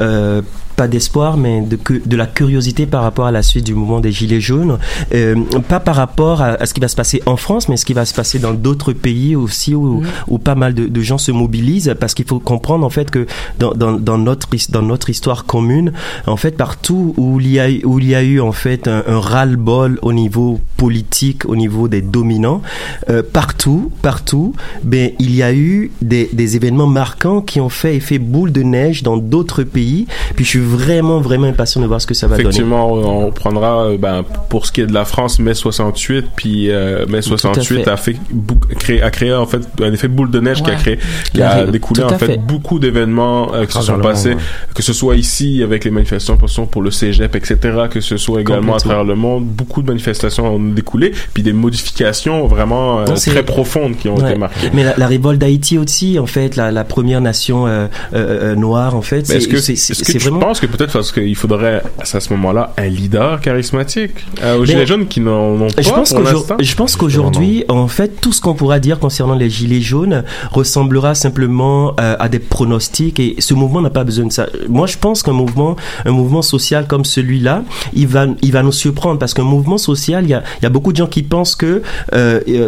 [0.01, 0.43] euh,
[0.77, 1.77] pas d'espoir, mais de,
[2.07, 4.79] de la curiosité par rapport à la suite du mouvement des Gilets jaunes.
[5.13, 5.35] Euh,
[5.69, 7.95] pas par rapport à, à ce qui va se passer en France, mais ce qui
[7.95, 11.33] va se passer dans d'autres pays aussi où, où pas mal de, de gens se
[11.33, 13.27] mobilisent parce qu'il faut comprendre en fait que
[13.59, 15.93] dans, dans, dans, notre, dans notre histoire commune,
[16.29, 18.87] en fait, partout où il y a, eu- où il y a eu en fait
[18.87, 22.63] un, un ras-le-bol au niveau politique, au niveau des dominants,
[23.11, 27.95] euh, partout, partout, ben, il y a eu des, des événements marquants qui ont fait
[27.95, 30.09] effet boule de neige dans d'autres pays.
[30.35, 32.49] Puis je suis vraiment, vraiment impatient de voir ce que ça va donner.
[32.49, 36.69] Effectivement, on prendra euh, ben, pour ce qui est de la France mai 68, puis
[36.73, 37.89] euh, mai Tout à 68 fait.
[37.89, 40.75] a fait bou- créé, a créé en fait un effet boule de neige qui a
[40.75, 40.99] créé,
[41.33, 42.39] qui a découlé en fait, fait.
[42.45, 44.41] beaucoup d'événements euh, qui se sont passés, monde,
[44.75, 46.37] que ce soit ici avec les manifestations
[46.67, 47.57] pour le Cégep, etc.,
[47.89, 51.53] que ce soit également à travers le monde, beaucoup de manifestations ont découlé, puis des
[51.53, 54.31] modifications vraiment euh, très profondes qui ont Ouais.
[54.31, 54.71] été marquées.
[54.73, 58.55] Mais la, la révolte d'Haïti aussi, en fait, la, la première nation euh, euh, euh,
[58.55, 60.41] noire, en fait, est-ce que, c'est- est-ce c'est- que c'est tu vraiment.
[60.41, 64.65] penses pense que peut-être parce qu'il faudrait à ce moment-là un leader charismatique euh, aux
[64.65, 66.57] gilets jaunes qui n'en ont pas Je pense, pour l'instant?
[66.59, 71.15] je pense qu'aujourd'hui, en fait, tout ce qu'on pourra dire concernant les gilets jaunes ressemblera
[71.15, 74.47] simplement à des pronostics et ce mouvement n'a pas besoin de ça.
[74.69, 75.77] Moi, je pense qu'un mouvement,
[76.07, 77.63] un mouvement social comme celui-là,
[77.93, 80.67] il va, il va nous surprendre parce qu'un mouvement social, il y a, il y
[80.67, 81.83] a beaucoup de gens qui pensent que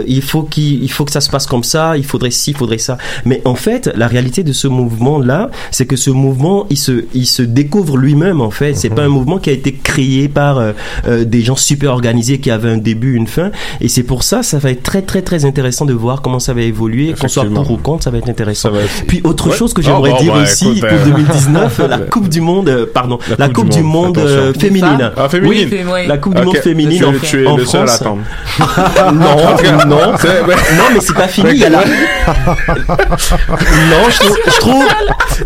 [0.09, 2.57] il faut qu'il, il faut que ça se passe comme ça, il faudrait ci, il
[2.57, 2.99] faudrait ça.
[3.25, 7.27] Mais en fait, la réalité de ce mouvement-là, c'est que ce mouvement, il se, il
[7.27, 8.41] se découvre lui-même.
[8.41, 10.73] En fait, c'est pas un mouvement qui a été créé par euh,
[11.09, 13.51] euh, des gens super organisés qui avaient un début, une fin.
[13.81, 16.53] Et c'est pour ça, ça va être très, très, très intéressant de voir comment ça
[16.55, 17.15] va évoluer.
[17.19, 18.71] Qu'on soit pour ou contre, ça va être intéressant.
[19.07, 19.57] Puis autre Ouais.
[19.57, 22.41] chose que Oh, j'aimerais bon, dire bah, aussi écoute, pour euh, 2019, la Coupe du
[22.41, 25.11] Monde, euh, pardon, la, Coupe, du Monde, euh, féminine.
[25.17, 25.69] Ah, féminine.
[25.73, 27.87] Oui, la Coupe du Monde féminine tu es- en, tu es en le seul à
[27.87, 28.01] France.
[28.01, 28.21] attendre.
[29.15, 30.55] non, non, C'est- ouais.
[30.77, 31.51] non, mais c'est pas fini.
[31.53, 31.79] Il y a la...
[32.61, 34.85] non, je trouve, je trouve,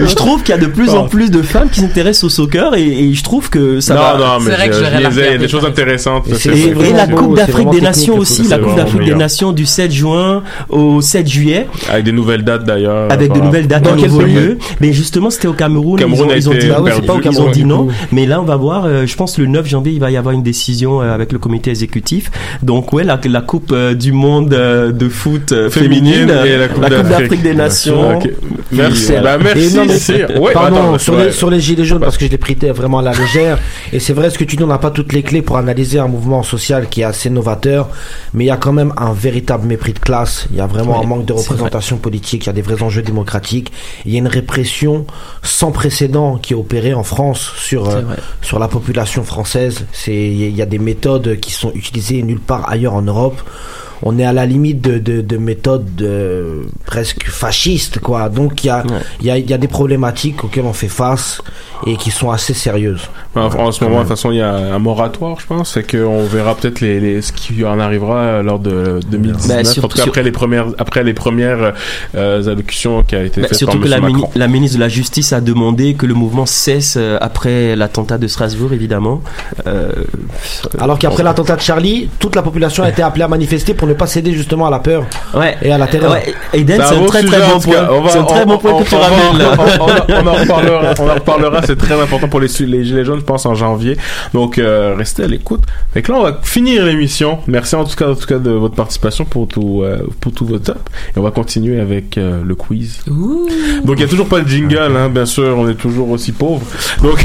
[0.01, 2.75] je trouve qu'il y a de plus en plus de femmes qui s'intéressent au soccer
[2.75, 4.17] et, et je trouve que ça non, va.
[4.19, 6.27] non, mais je, je lisais, il y a des choses intéressantes.
[6.29, 9.15] Et, la Coupe d'Afrique des Nations aussi, la Coupe d'Afrique des.
[9.15, 11.67] Nations du 7 juin au 7 juillet.
[11.89, 13.11] Avec des nouvelles dates d'ailleurs.
[13.13, 14.59] Avec de nouvelles dates Dans à quel nouveau pays lieu.
[14.81, 15.99] Mais justement, c'était au Cameroun.
[15.99, 17.89] Cameroun ils ont, ils dit, Ah ouais, c'est pas au ils Cameroun, ont dit non.
[18.13, 18.85] Mais là, on va voir.
[18.87, 21.39] euh, je pense le 9 janvier, il va y avoir une décision euh, avec le
[21.39, 22.31] comité exécutif.
[22.63, 26.57] Donc ouais, la, la Coupe euh, du Monde euh, de foot euh, Féminine féminine, et
[26.57, 27.43] la Coupe d'Afrique.
[27.43, 28.16] des Nations.
[28.18, 28.22] Ok.
[28.22, 28.32] Puis,
[28.72, 29.12] Merci.
[29.12, 29.39] voilà.
[29.39, 29.74] Bah, merci.
[29.76, 30.39] Non, mais-.
[30.39, 31.26] Ouais, pardon, attends, sur, ouais.
[31.26, 33.59] les, sur les gilets jaunes, parce que je l'ai pris vraiment à la légère.
[33.93, 35.99] Et c'est vrai, ce que tu dis, on n'a pas toutes les clés pour analyser
[35.99, 37.89] un mouvement social qui est assez novateur.
[38.32, 40.47] Mais il y a quand même un véritable mépris de classe.
[40.51, 42.45] Il y a vraiment Ouais, un manque de représentation politique.
[42.45, 43.72] Il y a des vrais enjeux démocratiques.
[44.05, 45.07] Il y a une répression
[45.43, 48.03] sans précédent qui est opérée en France sur, euh,
[48.43, 49.85] sur la population française.
[50.07, 53.41] Il y a des méthodes qui sont utilisées nulle part ailleurs en Europe.
[54.03, 58.29] On est à la limite de, de, de méthodes euh, presque fascistes, quoi.
[58.29, 58.85] Donc il y a,
[59.21, 61.41] il y, a, il y a des problématiques auxquelles on fait face
[61.87, 63.09] et qui sont assez sérieuses.
[63.37, 65.72] En, en ce moment, de toute façon, il y a un moratoire, je pense.
[65.74, 69.57] C'est qu'on verra peut-être les, les, ce qui en arrivera euh, lors de 2019.
[69.57, 71.72] Bah, sur- en tout cas, sur- après les premières, après les premières
[72.14, 74.01] euh, allocutions qui a été Bah, faites surtout par que M.
[74.01, 74.30] la, mini- Macron.
[74.37, 78.26] la ministre de la Justice a demandé que le mouvement cesse euh, après l'attentat de
[78.26, 79.20] Strasbourg, évidemment.
[79.66, 79.91] Euh,
[80.78, 83.95] Alors qu'après l'attentat de Charlie, toute la population a été appelée à manifester pour ne
[83.95, 85.05] pas céder justement à la peur
[85.35, 85.57] ouais.
[85.62, 86.12] et à la terreur.
[86.12, 88.09] Ouais, Eden, C'est c'est un très sujet, très bon point.
[88.09, 90.32] C'est un très on- bon point on- que tu on ramènes on- on- on en
[90.35, 93.55] reparlera, on en reparlera, c'est très important pour les, les Gilets jaunes, je pense, en
[93.55, 93.97] janvier.
[94.35, 95.62] Donc, euh, restez à l'écoute.
[95.95, 97.39] Fait que là, on va finir l'émission.
[97.47, 100.45] Merci en tout cas, en tout cas de votre participation pour tout, euh, pour tout
[100.45, 100.91] votre top.
[101.16, 103.01] Et on va continuer avec euh, le quiz.
[103.07, 106.33] Donc, il n'y a toujours pas de jingle, hein, bien sûr, on est toujours aussi
[106.33, 106.66] pauvres.
[107.03, 107.25] Donc,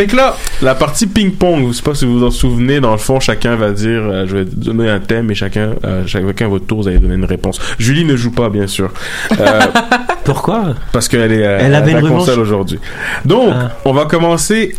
[0.00, 2.92] fait que là, la partie ping-pong, je sais pas si vous vous en souvenez, dans
[2.92, 6.46] le fond, chacun va dire, euh, je vais donner un thème et chacun, euh, chacun
[6.46, 7.60] à votre tour, vous allez donner une réponse.
[7.78, 8.94] Julie ne joue pas, bien sûr.
[9.38, 9.60] Euh,
[10.24, 10.74] Pourquoi?
[10.92, 12.78] Parce qu'elle est, euh, Elle avait à la une console aujourd'hui.
[13.26, 13.72] Donc, Ah.
[13.84, 14.74] on va commencer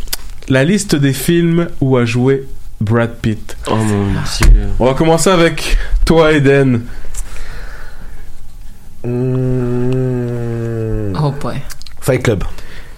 [0.49, 2.47] la liste des films où a joué
[2.79, 3.55] Brad Pitt.
[3.69, 4.63] Oh mon dieu.
[4.79, 6.81] On va commencer avec toi, Eden.
[11.13, 11.61] Oh boy.
[11.99, 12.43] Fight Club.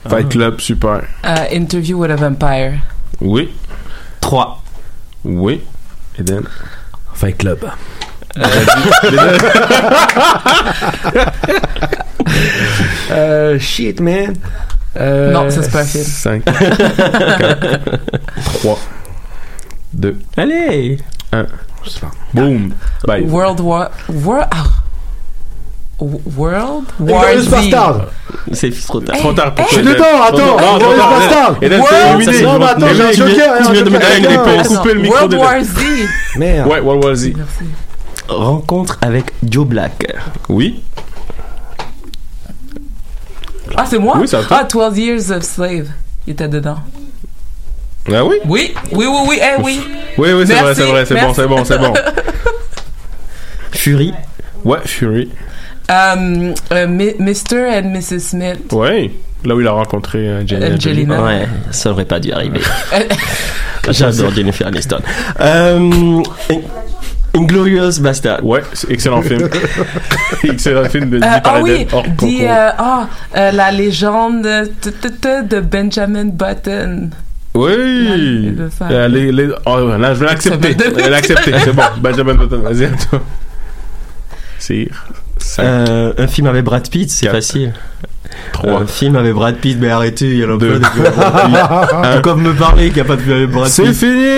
[0.07, 1.07] Fight Club, super.
[1.23, 2.83] Uh, interview with a Vampire.
[3.21, 3.53] Oui.
[4.21, 4.61] 3.
[5.23, 5.61] Oui.
[6.19, 6.47] Eden.
[7.13, 7.59] Fight Club.
[13.11, 14.35] Euh, shit, man.
[14.97, 16.03] Euh, Non, ça c'est pas un film.
[16.03, 17.89] 5, 4,
[18.61, 18.79] 3,
[19.93, 20.97] 2, Allez
[21.31, 21.45] 1.
[22.33, 22.73] Boom.
[23.05, 23.23] Bye.
[23.25, 23.91] World War.
[24.09, 24.47] War.
[24.51, 24.82] ah.
[26.37, 27.49] World War Z.
[27.49, 28.07] Bastard.
[28.51, 29.17] C'est trop tard.
[29.17, 30.57] Trop tard pour Je suis dedans, attends.
[30.57, 31.55] Bastard.
[31.61, 32.41] World- c'est éliminé.
[32.43, 34.19] Non, mais attends, j'ai un Tu viens- joker, tu un viens de me joker.
[34.19, 34.75] dire, il faut Attends.
[34.81, 36.37] couper le micro World de War Z.
[36.37, 36.67] Merde.
[36.69, 37.33] Ouais, World War Z.
[38.27, 40.05] Rencontre avec Joe Black.
[40.49, 40.81] Oui.
[43.75, 44.17] Ah, c'est moi?
[44.19, 44.57] Oui, c'est à toi.
[44.61, 45.87] Ah, 12 Years of Slave.
[46.27, 46.77] Il était dedans.
[48.13, 48.35] Ah oui?
[48.45, 49.81] Oui, oui, oui, oui, eh oui.
[50.17, 51.93] Oui, oui, c'est vrai, c'est vrai, c'est bon, c'est bon, c'est bon.
[53.71, 54.13] Fury.
[54.63, 55.29] Ouais, Fury.
[55.89, 57.67] Um, uh, Mr.
[57.69, 58.19] and Mrs.
[58.19, 58.71] Smith.
[58.71, 59.11] Ouais.
[59.45, 60.73] Là où il a rencontré euh, Angelina.
[60.75, 61.23] Angelina.
[61.23, 62.61] Ouais, ça aurait pas dû arriver.
[63.89, 64.99] J'adore Jennifer Aniston.
[65.41, 66.21] Euh,
[67.35, 68.45] Inglorious Bastard.
[68.45, 69.49] Ouais, c'est excellent film.
[70.45, 74.47] excellent film de Euh, ah oui, Eden, hors dit, euh, ah, euh, la légende
[74.79, 77.09] t- t- t- de Benjamin Button.
[77.55, 78.55] Oui.
[78.89, 79.49] Euh, les, les...
[79.65, 80.75] Oh, là, je vais l'accepter.
[80.79, 81.83] Je vais l'accepter, c'est bon.
[81.97, 83.21] Benjamin Button, vas-y à toi.
[84.59, 85.05] Sire.
[85.59, 87.73] Euh, un film avec Brad Pitt, c'est facile.
[88.53, 88.81] trois.
[88.81, 90.79] Un film avec Brad Pitt, mais arrêtez, il y a pas de
[92.13, 94.37] Pourquoi vous me parler qu'il n'y a pas de film avec Brad C'est Pitt fini!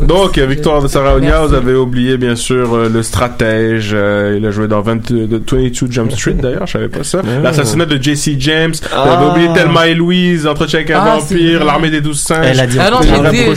[0.00, 4.36] Donc, euh, victoire de Sarah Onia, vous avez oublié bien sûr euh, le stratège, euh,
[4.38, 7.22] il a joué dans 20, de 22 Jump Street d'ailleurs, je savais pas ça.
[7.42, 9.30] L'assassinat de Jesse James, vous avez Ah.
[9.30, 12.46] oublié Thelma et Louise, Entretien avec un Ah, vampire, l'armée des douze singes.
[12.50, 13.48] Elle a dit Ah non, j'ai dit- dit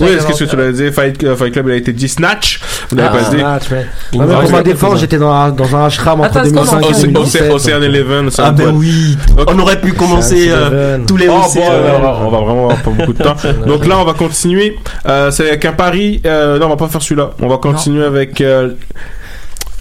[0.00, 0.90] Oui, est-ce que tu l'as dit?
[0.92, 2.60] Fight, euh, Fight Club, il a été dit Snatch.
[2.90, 3.42] Vous l'avez Ah, pas dit?
[3.44, 6.40] ah, mais me pour ma reste défense, j'étais dans, un- dans un ashram entre Attends,
[6.44, 7.42] est-ce qu'on 2005 en- et Océ- 2017.
[7.44, 9.16] Océ- Océan donc, Eleven, Ah ben oui,
[9.46, 13.12] on aurait pu commencer euh, tous les Oh, euh, on, va, vraiment avoir pas beaucoup
[13.12, 13.36] de temps.
[13.66, 14.76] Donc là, on va continuer.
[15.06, 16.20] Euh, c'est avec un pari.
[16.26, 17.30] Euh, non, on va pas faire celui-là.
[17.40, 18.74] On va continuer avec euh,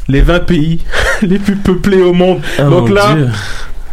[0.07, 0.79] les 20 pays
[1.21, 2.41] les plus peuplés au monde.
[2.59, 3.29] Oh Donc là, Dieu.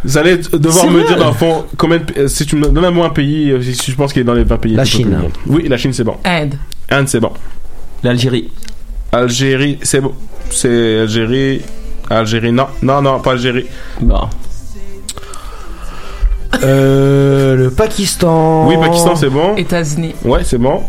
[0.03, 1.97] vous allez devoir me dire dans le fond combien.
[1.97, 4.33] de- euh, si tu me donnes moi un pays, si je pense qu'il est dans
[4.33, 5.29] les 20 pays les La plus peuplés Chine.
[5.47, 6.15] Oui, la Chine, c'est bon.
[6.25, 6.55] Inde.
[6.89, 7.31] Inde, c'est bon.
[8.03, 8.51] l'Algérie.
[9.11, 10.13] Algérie, c'est bon.
[10.51, 11.61] C'est Algérie.
[12.09, 13.65] Algérie, non, non, non, pas Algérie.
[13.99, 14.21] Bon.
[16.63, 18.67] Euh, le Pakistan.
[18.67, 19.55] Oui, Pakistan, c'est bon.
[19.55, 20.15] États-Unis.
[20.23, 20.83] Ouais, c'est bon.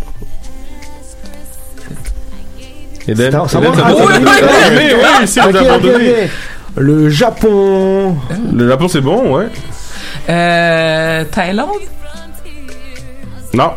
[3.09, 3.71] Eden, Eden, bon- ça Ah, doit-
[4.07, 4.95] oui, oui, Ah, oui.
[5.21, 6.11] oui, c'est Ok, vous ok, abandonné.
[6.25, 6.31] ok.
[6.79, 8.17] Le Japon.
[8.53, 9.47] Le Japon, c'est bon, ouais.
[10.29, 11.69] Euh, Thaïlande?
[13.57, 13.71] Non,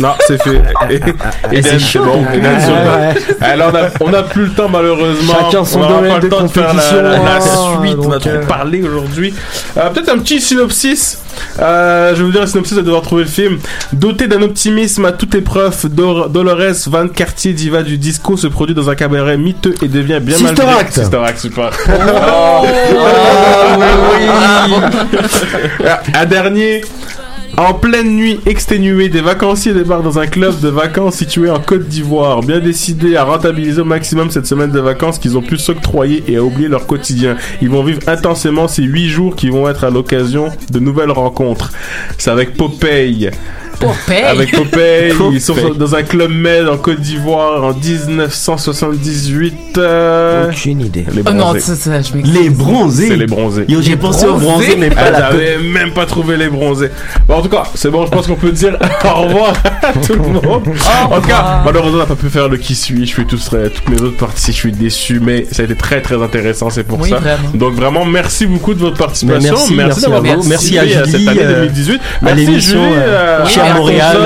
[0.00, 0.62] non, c'est fait.
[0.90, 2.04] Et, Et c'est chaud.
[2.04, 2.20] bon.
[2.22, 2.74] Ouais, c'est bon.
[2.74, 3.14] ouais.
[3.40, 5.34] Alors, on a, on a plus le temps, malheureusement.
[5.50, 7.96] Chacun son on domaine pas de le temps de faire la, la- la hein, suite.
[7.98, 9.34] on a donc, trop euh, parlé aujourd'hui.
[9.76, 11.18] Euh, Peut-être un petit synopsis.
[11.58, 13.58] Euh, je vais vous dire un synopsis, vous allez devoir trouver le film.
[13.92, 18.74] Doté d'un optimisme à toute épreuve, Dor- Dolores Van Cartier, diva du disco, se produit
[18.74, 20.62] dans un cabaret miteux et devient bien Sister.
[20.62, 20.92] Act.
[20.92, 21.70] Sister Act, super.
[21.88, 22.66] Oh,
[26.14, 26.82] Un dernier.
[27.56, 31.86] En pleine nuit exténuée, des vacanciers débarquent dans un club de vacances situé en Côte
[31.86, 36.24] d'Ivoire, bien décidés à rentabiliser au maximum cette semaine de vacances qu'ils ont pu s'octroyer
[36.26, 37.36] et à oublier leur quotidien.
[37.62, 41.70] Ils vont vivre intensément ces huit jours qui vont être à l'occasion de nouvelles rencontres.
[42.18, 43.30] C'est avec Popeye.
[43.78, 44.22] Popeye.
[44.24, 49.78] Avec Popeye, ils sont dans un club med en Côte d'Ivoire en 1978.
[49.78, 51.04] euh, Aucune idée.
[51.12, 51.60] Les Oh non, bronzés.
[51.60, 52.34] ça, ça, je m'excuse.
[52.42, 53.08] Les bronzés.
[53.08, 53.64] C'est les bronzés.
[53.68, 54.76] Yo, j'ai pensé aux bronzés.
[54.78, 56.90] mais pas Ah, la j'avais même pas trouvé les bronzés.
[57.28, 59.52] Bon, en tout cas, c'est bon, je pense qu'on peut dire au revoir
[59.82, 60.42] à tout le monde.
[60.44, 60.60] en
[61.20, 63.06] tout cas, malheureusement, on n'a pas pu faire le qui suit.
[63.06, 66.00] Je suis tous, toutes mes autres parties, je suis déçu, mais ça a été très
[66.00, 67.18] très intéressant, c'est pour Oui, ça.
[67.18, 67.48] vraiment.
[67.54, 69.40] Donc vraiment, merci beaucoup de votre participation.
[69.42, 70.48] Mais merci, merci d'avoir à vous.
[70.48, 71.94] Merci à cette Julie, année euh, 2018.
[71.94, 74.16] à Merci l'émission, Julie, euh, euh, chez à Montréal,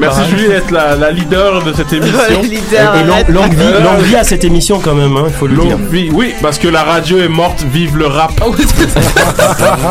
[0.00, 0.20] Merci.
[0.30, 2.42] Julie d'être la, la leader de cette émission.
[2.42, 3.28] Leader, Et long- arrête.
[3.28, 5.78] longue vie, Euh, longue vie à cette émission quand même, hein, il faut le dire.
[6.12, 8.32] Oui, parce que la radio est morte, vive le rap.
[8.38, 9.76] Ça.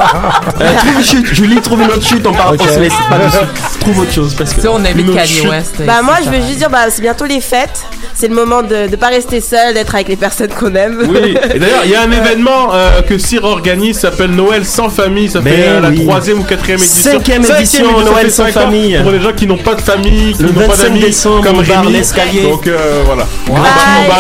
[0.61, 2.59] Euh, trouve une chute, Julie, trouve une autre chute, on, part, Ok.
[2.63, 3.37] on se laisse pas dessus.
[3.79, 4.67] Trouve autre chose parce que.
[4.67, 5.47] On Une Kanye.
[5.49, 5.75] West.
[5.85, 7.83] Bah moi je veux juste dire bah c'est bientôt les fêtes,
[8.13, 10.99] c'est le moment de de pas rester seul, d'être avec les personnes qu'on aime.
[11.09, 14.89] Oui, et d'ailleurs, il y a un événement euh, que Cyr organise, s'appelle Noël sans
[14.89, 15.29] famille.
[15.29, 16.03] Ça fait Ben euh, la oui.
[16.05, 17.11] troisième ou quatrième édition.
[17.13, 18.49] Cinquième édition, Noël fait sans ans
[18.97, 19.03] famille.
[19.03, 21.91] Pour les gens qui n'ont pas de famille, qui n'ont pas 25 d'amis, comme Rémi.
[21.93, 22.43] L'Escalier.
[22.43, 23.27] Donc euh, voilà.